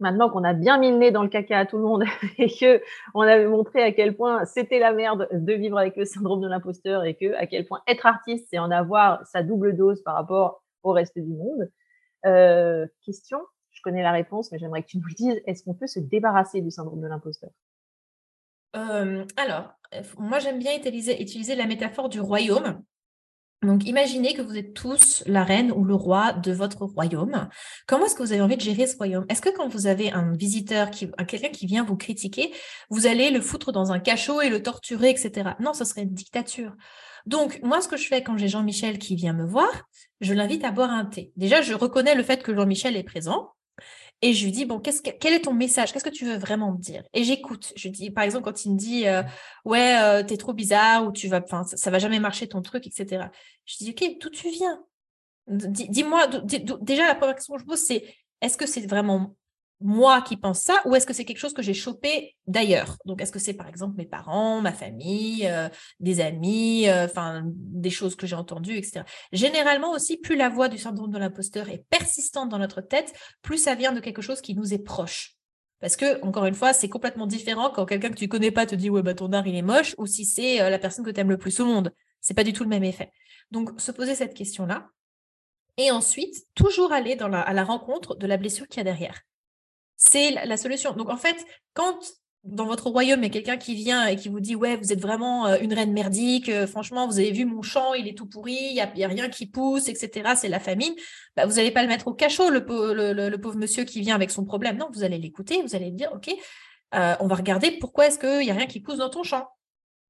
[0.00, 2.04] maintenant qu'on a bien mis le nez dans le caca à tout le monde
[2.38, 2.82] et que
[3.14, 6.48] on avait montré à quel point c'était la merde de vivre avec le syndrome de
[6.48, 10.14] l'imposteur et que à quel point être artiste c'est en avoir sa double dose par
[10.14, 11.70] rapport au reste du monde.
[12.24, 13.40] Euh, question,
[13.70, 15.42] je connais la réponse, mais j'aimerais que tu nous le dises.
[15.46, 17.50] Est-ce qu'on peut se débarrasser du syndrome de l'imposteur?
[18.76, 19.72] Euh, Alors,
[20.18, 22.82] moi j'aime bien utiliser la métaphore du royaume.
[23.66, 27.48] Donc, imaginez que vous êtes tous la reine ou le roi de votre royaume.
[27.86, 29.26] Comment est-ce que vous avez envie de gérer ce royaume?
[29.28, 32.52] Est-ce que quand vous avez un visiteur, quelqu'un qui vient vous critiquer,
[32.90, 35.50] vous allez le foutre dans un cachot et le torturer, etc.
[35.60, 36.72] Non, ce serait une dictature.
[37.26, 39.68] Donc, moi, ce que je fais quand j'ai Jean-Michel qui vient me voir,
[40.20, 41.32] je l'invite à boire un thé.
[41.36, 43.50] Déjà, je reconnais le fait que Jean-Michel est présent.
[44.22, 45.92] Et je lui dis, bon, qu'est-ce que, quel est ton message?
[45.92, 47.04] Qu'est-ce que tu veux vraiment me dire?
[47.12, 47.72] Et j'écoute.
[47.76, 49.22] Je dis, par exemple, quand il me dit, euh,
[49.64, 52.86] ouais, euh, t'es trop bizarre ou tu vas, enfin, ça, va jamais marcher ton truc,
[52.86, 53.26] etc.
[53.66, 54.82] Je dis, ok, d'où tu viens?
[55.48, 56.28] Dis-moi,
[56.80, 58.04] déjà, la première question que je pose, c'est,
[58.40, 59.36] est-ce que c'est vraiment
[59.80, 62.96] moi qui pense ça ou est-ce que c'est quelque chose que j'ai chopé d'ailleurs?
[63.04, 65.68] Donc, est-ce que c'est par exemple mes parents, ma famille, euh,
[66.00, 69.02] des amis, euh, enfin des choses que j'ai entendues, etc.
[69.32, 73.12] Généralement aussi, plus la voix du syndrome de l'imposteur est persistante dans notre tête,
[73.42, 75.34] plus ça vient de quelque chose qui nous est proche.
[75.80, 78.74] Parce que, encore une fois, c'est complètement différent quand quelqu'un que tu connais pas te
[78.74, 81.10] dit ouais bah ton art il est moche ou si c'est euh, la personne que
[81.10, 81.92] tu aimes le plus au monde.
[82.22, 83.12] C'est pas du tout le même effet.
[83.50, 84.88] Donc, se poser cette question-là.
[85.76, 89.20] Et ensuite, toujours aller à la rencontre de la blessure qu'il y a derrière
[89.96, 90.92] c'est la, solution.
[90.92, 91.36] Donc en fait,
[91.74, 91.98] quand
[92.46, 94.92] dans votre royaume, il y a quelqu'un qui vient et qui vous dit Ouais, vous
[94.92, 98.16] êtes vraiment euh, une reine merdique, euh, franchement, vous avez vu mon champ, il est
[98.16, 100.34] tout pourri, il n'y a, rien qui pousse, etc.
[100.36, 100.94] C'est la famine.
[101.36, 104.30] Bah, vous n'allez pas le mettre au cachot, le, le, pauvre monsieur qui vient avec
[104.30, 104.76] son problème.
[104.76, 106.32] Non, vous allez l'écouter, vous allez dire Ok,
[106.94, 109.48] euh, on va regarder pourquoi est-ce qu'il n'y a rien qui pousse dans ton champ.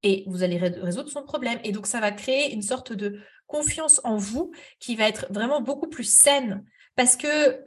[0.03, 1.59] Et vous allez résoudre son problème.
[1.64, 5.62] Et donc, ça va créer une sorte de confiance en vous qui va être vraiment
[5.62, 6.64] beaucoup plus saine.
[6.97, 7.64] Parce que,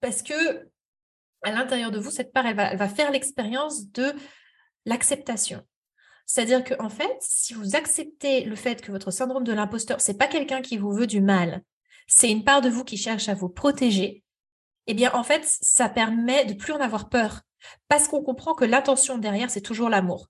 [0.00, 0.70] parce que
[1.42, 4.12] à l'intérieur de vous, cette part, elle va, faire l'expérience de
[4.84, 5.62] l'acceptation.
[6.26, 10.18] C'est-à-dire qu'en en fait, si vous acceptez le fait que votre syndrome de l'imposteur, c'est
[10.18, 11.62] pas quelqu'un qui vous veut du mal,
[12.06, 14.22] c'est une part de vous qui cherche à vous protéger,
[14.86, 17.42] eh bien, en fait, ça permet de plus en avoir peur.
[17.88, 20.28] Parce qu'on comprend que l'intention derrière, c'est toujours l'amour,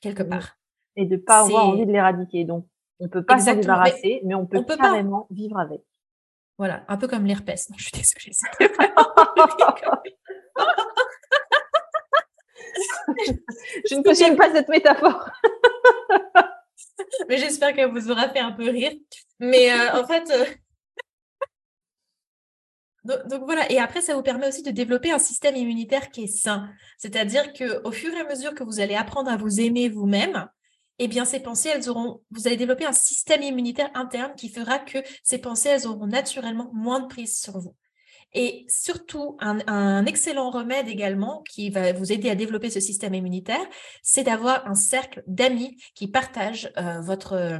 [0.00, 0.56] quelque part.
[0.96, 2.44] Et de ne pas avoir envie de l'éradiquer.
[2.44, 2.66] Donc,
[2.98, 5.82] on ne peut pas s'en débarrasser, mais, on peut carrément vivre avec.
[6.58, 7.70] Voilà, un peu comme l'herpès.
[7.76, 8.32] Je suis désolée.
[13.90, 15.28] je ne cautionne pas cette métaphore.
[17.28, 18.92] Mais j'espère qu'elle vous aura fait un peu rire.
[19.38, 20.44] Mais euh, en fait, euh,
[23.06, 26.26] donc, voilà, et après, ça vous permet aussi de développer un système immunitaire qui est
[26.26, 26.68] sain.
[26.98, 30.48] C'est-à-dire qu'au fur et à mesure que vous allez apprendre à vous aimer vous-même,
[30.98, 34.78] eh bien, ces pensées, elles auront, vous allez développer un système immunitaire interne qui fera
[34.78, 37.76] que ces pensées, elles auront naturellement moins de prise sur vous.
[38.38, 43.66] Et surtout, un, excellent remède également qui va vous aider à développer ce système immunitaire,
[44.02, 47.58] c'est d'avoir un cercle d'amis qui partagent euh, votre, euh,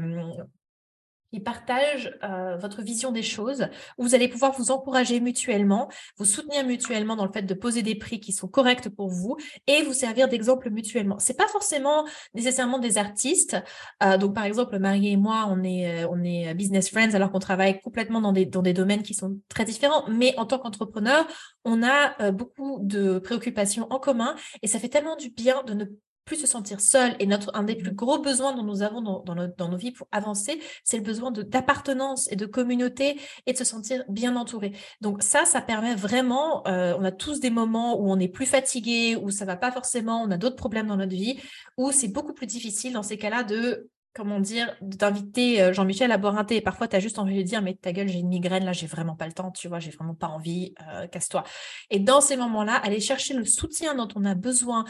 [1.32, 3.68] qui partagent euh, votre vision des choses,
[3.98, 7.82] où vous allez pouvoir vous encourager mutuellement, vous soutenir mutuellement dans le fait de poser
[7.82, 11.18] des prix qui sont corrects pour vous et vous servir d'exemple mutuellement.
[11.18, 13.56] C'est pas forcément nécessairement des artistes.
[14.02, 17.30] Euh, donc par exemple, Marie et moi, on est euh, on est business friends alors
[17.30, 20.58] qu'on travaille complètement dans des dans des domaines qui sont très différents, mais en tant
[20.58, 21.26] qu'entrepreneur,
[21.64, 25.84] on a beaucoup de préoccupations en commun et ça fait tellement du bien de ne
[26.26, 27.16] plus se sentir seul.
[27.20, 27.94] Et notre, un des plus mmh.
[27.94, 32.30] gros besoins dont nous avons dans, dans, nos vies pour avancer, c'est le besoin d'appartenance
[32.30, 34.72] et de communauté et de se sentir bien entouré.
[35.00, 38.46] Donc ça, ça permet vraiment, euh, on a tous des moments où on est plus
[38.46, 41.40] fatigué, où ça va pas forcément, on a d'autres problèmes dans notre vie,
[41.78, 46.16] où c'est beaucoup plus difficile dans ces cas-là de comment dire, d'inviter euh, Jean-Michel à
[46.16, 46.62] boire un thé.
[46.62, 48.86] Parfois, tu as juste envie de dire, mais ta gueule, j'ai une migraine, là, j'ai
[48.86, 51.44] vraiment pas le temps, tu vois, j'ai vraiment pas envie, euh, casse-toi.
[51.90, 54.86] Et dans ces moments-là, aller chercher le soutien dont on a besoin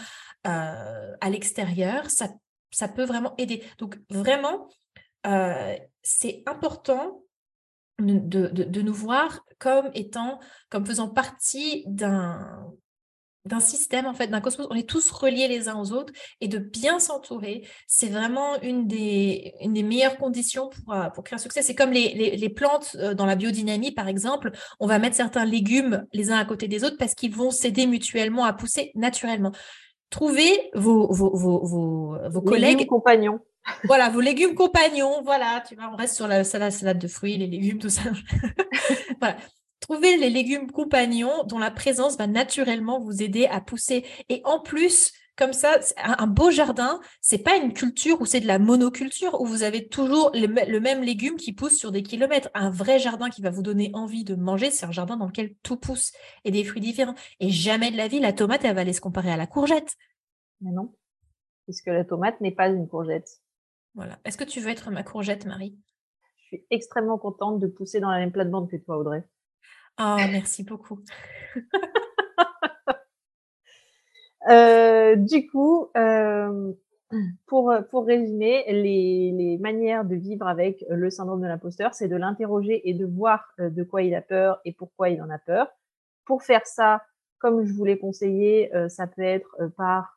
[0.47, 2.29] euh, à l'extérieur, ça,
[2.71, 3.65] ça peut vraiment aider.
[3.79, 4.69] Donc, vraiment,
[6.03, 7.25] c'est important
[7.99, 10.39] de, de, nous voir comme étant,
[10.71, 12.73] comme faisant partie d'un
[13.47, 14.67] d'un système, en fait, d'un cosmos.
[14.71, 18.87] On est tous reliés les uns aux autres et de bien s'entourer, c'est vraiment une
[18.87, 21.63] des, une des meilleures conditions pour, euh, pour créer un succès.
[21.63, 24.51] C'est comme les, les, plantes euh, dans la biodynamie, par exemple.
[24.81, 27.87] On va mettre certains légumes les uns à côté des autres parce qu'ils vont s'aider
[27.87, 29.53] mutuellement à pousser naturellement.
[30.11, 32.87] Trouvez vos, vos, vos, vos, collègues.
[32.87, 33.41] compagnons.
[33.85, 35.23] Voilà, vos légumes compagnons.
[35.25, 38.03] Voilà, tu vois, on reste sur la salade, salade de fruits, les légumes, tout ça.
[39.21, 39.37] voilà.
[39.89, 44.05] Trouvez les légumes compagnons dont la présence va naturellement vous aider à pousser.
[44.29, 48.49] Et en plus, comme ça, un beau jardin, c'est pas une culture où c'est de
[48.49, 52.51] la monoculture, où vous avez toujours le, même légume qui pousse sur des kilomètres.
[52.55, 55.55] Un vrai jardin qui va vous donner envie de manger, c'est un jardin dans lequel
[55.63, 56.11] tout pousse
[56.45, 57.15] et des fruits différents.
[57.39, 59.95] Et jamais de la vie, la tomate, elle va aller se comparer à la courgette.
[60.63, 60.97] Mais non,
[61.63, 63.41] puisque la tomate n'est pas une courgette.
[63.95, 64.19] Voilà.
[64.25, 65.79] Est-ce que tu veux être ma courgette, Marie?
[66.39, 69.23] Je suis extrêmement contente de pousser dans la même plate-bande que toi, Audrey.
[69.99, 71.01] Oh, merci beaucoup.
[74.49, 76.73] Euh, du coup, euh,
[77.47, 82.15] pour, pour résumer, les, les, manières de vivre avec le syndrome de l'imposteur, c'est de
[82.15, 85.67] l'interroger et de voir de quoi il a peur et pourquoi il en a peur.
[86.27, 87.03] Pour faire ça,
[87.39, 90.17] comme je vous l'ai conseillé, ça peut être par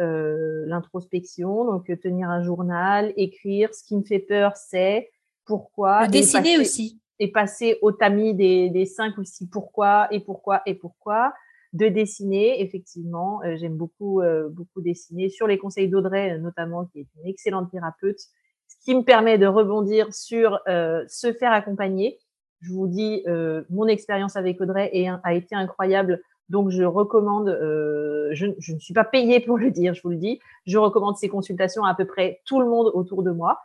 [0.00, 3.74] euh, l'introspection, donc euh, tenir un journal, écrire.
[3.74, 5.10] Ce qui me fait peur, c'est
[5.44, 6.08] pourquoi.
[6.08, 7.01] dessiner aussi.
[7.18, 11.32] Et passer au tamis des, des cinq ou six pourquoi et pourquoi et pourquoi.
[11.72, 17.06] De dessiner, effectivement, euh, j'aime beaucoup beaucoup dessiner sur les conseils d'Audrey notamment, qui est
[17.20, 22.18] une excellente thérapeute, ce qui me permet de rebondir sur se faire accompagner.
[22.60, 23.24] Je vous dis,
[23.70, 24.92] mon expérience avec Audrey
[25.24, 26.20] a été incroyable
[26.52, 30.16] donc, je recommande, euh, je, ne suis pas payée pour le dire, je vous le
[30.16, 33.58] dis, je recommande ces consultations à à peu près tout le monde autour de moi.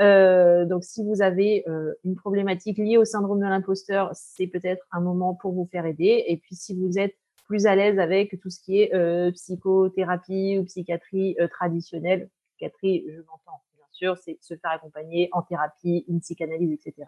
[0.00, 4.84] Euh, donc, si vous avez euh, une problématique liée au syndrome de l'imposteur, c'est peut-être
[4.92, 6.24] un moment pour vous faire aider.
[6.26, 7.14] Et puis, si vous êtes
[7.46, 13.60] plus à l'aise avec tout ce qui est psychothérapie ou psychiatrie traditionnelle, psychiatrie, je m'entends,
[13.76, 17.06] bien sûr, c'est se faire accompagner en thérapie, une psychanalyse, etc.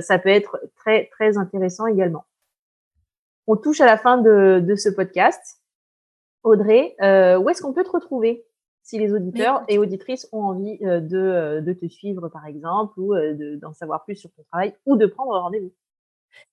[0.00, 2.24] ça peut être très, très intéressant également
[3.48, 5.58] on touche à la fin de, ce podcast.
[6.44, 8.44] Audrey, euh, où est-ce qu'on peut te retrouver?
[8.88, 13.14] Si les auditeurs et auditrices ont envie euh, euh, de, te suivre, par exemple, ou
[13.60, 15.72] d'en savoir plus sur ton travail, ou de prendre rendez-vous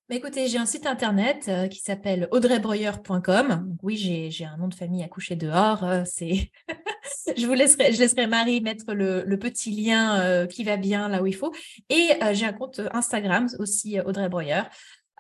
[0.08, 3.76] mais écoutez, j'ai un site internet qui s'appelle audreybroyer.com.
[3.84, 5.84] Oui, j'ai un nom de famille à coucher dehors.
[6.06, 6.50] c'est,
[7.38, 11.26] je vous laisserai, je laisserai Marie mettre le, petit lien qui va bien là où
[11.26, 11.54] il faut.
[11.90, 14.64] Et j'ai un compte Instagram aussi, Audrey Breuer.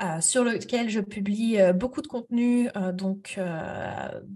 [0.01, 3.39] Euh, sur lequel je publie euh, beaucoup de contenu, euh, donc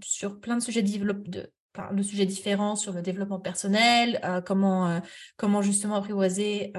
[0.02, 1.50] sur plein de sujets de,
[1.92, 5.00] de sujets différents sur le développement personnel, comment,
[5.36, 6.72] comment justement apprivoiser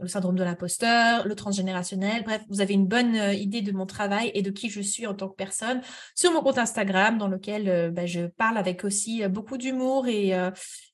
[0.00, 2.22] le syndrome de l'imposteur, le transgénérationnel.
[2.24, 5.14] Bref, vous avez une bonne idée de mon travail et de qui je suis en
[5.14, 5.80] tant que personne
[6.14, 10.32] sur mon compte Instagram dans lequel bah, je parle avec aussi beaucoup d'humour et,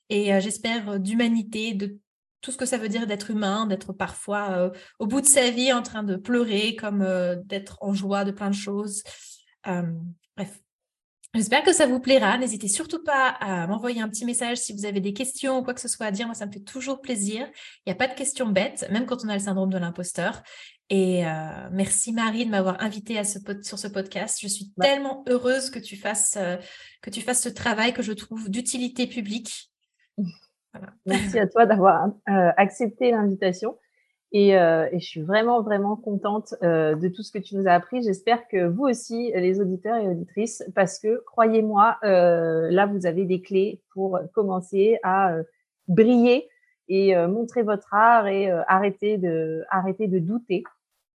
[0.09, 1.99] et j'espère d'humanité, de
[2.45, 5.51] tout ce que ça veut dire d'être humain, d'être parfois euh, au bout de sa
[5.51, 9.03] vie en train de pleurer, comme euh, d'être en joie de plein de choses.
[9.67, 9.83] Euh,
[10.37, 10.64] bref.
[11.35, 12.39] J'espère que ça vous plaira.
[12.39, 15.75] N'hésitez surtout pas à m'envoyer un petit message si vous avez des questions ou quoi
[15.75, 16.27] que ce soit à dire.
[16.27, 17.47] Moi, ça me fait toujours plaisir.
[17.85, 20.43] Il n'y a pas de questions bêtes, même quand on a le syndrome de l'imposteur.
[20.91, 21.25] Et
[21.73, 24.39] merci Marie de m'avoir invitée à ce sur ce podcast.
[24.43, 26.39] Je suis tellement heureuse que tu fasses
[27.03, 29.71] que tu fasses ce travail que je trouve d'utilité publique
[31.07, 33.79] Merci à toi d'avoir euh, accepté l'invitation.
[34.35, 37.73] Euh, et, je suis vraiment, vraiment contente euh, de tout ce que tu nous as
[37.73, 38.03] appris.
[38.03, 43.41] J'espère que vous aussi, les auditeurs et auditrices, parce que croyez-moi, là, vous avez des
[43.41, 45.37] clés pour commencer à
[45.89, 46.49] briller
[46.89, 50.65] et montrer votre art et arrêter, de, arrêter de douter.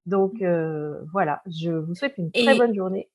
[0.06, 0.34] Donc
[1.12, 3.08] voilà, je vous souhaite une très bonne journée.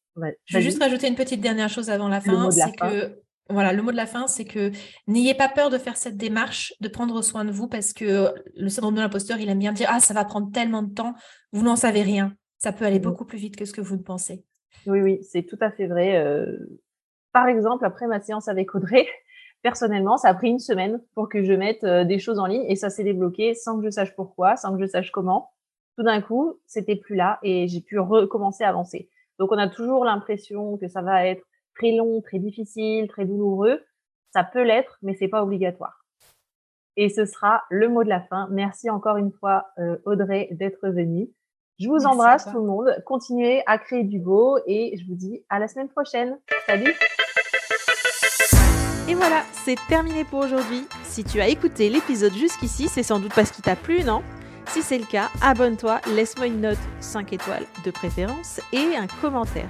[0.46, 3.82] je vais juste rajouter une petite dernière chose avant la fin, c'est que voilà, le
[3.82, 4.72] mot de la fin, c'est que
[5.08, 8.70] n'ayez pas peur de faire cette démarche, de prendre soin de vous, parce que le
[8.70, 11.14] syndrome de l'imposteur, il aime bien dire Ah, ça va prendre tellement de temps,
[11.52, 12.34] vous n'en savez rien.
[12.58, 14.46] Ça peut aller mmh beaucoup plus vite que ce que vous ne pensez.
[14.88, 16.16] Oui, oui, c'est tout à fait vrai.
[16.16, 16.58] Euh,
[17.34, 19.06] par exemple, après ma séance avec Audrey,
[19.62, 22.66] personnellement, ça a pris une semaine pour que je mette euh, des choses en ligne
[22.70, 25.52] et ça s'est débloqué sans que je sache pourquoi, sans que je sache comment.
[25.98, 29.10] Tout d'un coup, c'était plus là et j'ai pu recommencer à avancer.
[29.40, 31.44] Donc, on a toujours l'impression que ça va être
[31.76, 33.82] très long, très difficile, très douloureux.
[34.34, 36.04] Ça peut l'être, mais c'est pas obligatoire.
[36.96, 38.48] Et ce sera le mot de la fin.
[38.52, 41.30] Merci encore une fois, euh, Audrey, d'être venue.
[41.80, 42.96] Je vous embrasse tout le monde.
[43.06, 46.38] Continuez à créer du beau et je vous dis à la semaine prochaine.
[46.68, 46.94] Salut
[49.10, 50.86] Et voilà, c'est terminé pour aujourd'hui.
[51.04, 54.22] Si tu as écouté l'épisode jusqu'ici, c'est sans doute parce qu'il t'a plu, non?
[54.68, 59.70] Si c'est le cas, abonne-toi, laisse-moi une note 5 étoiles de préférence et un commentaire.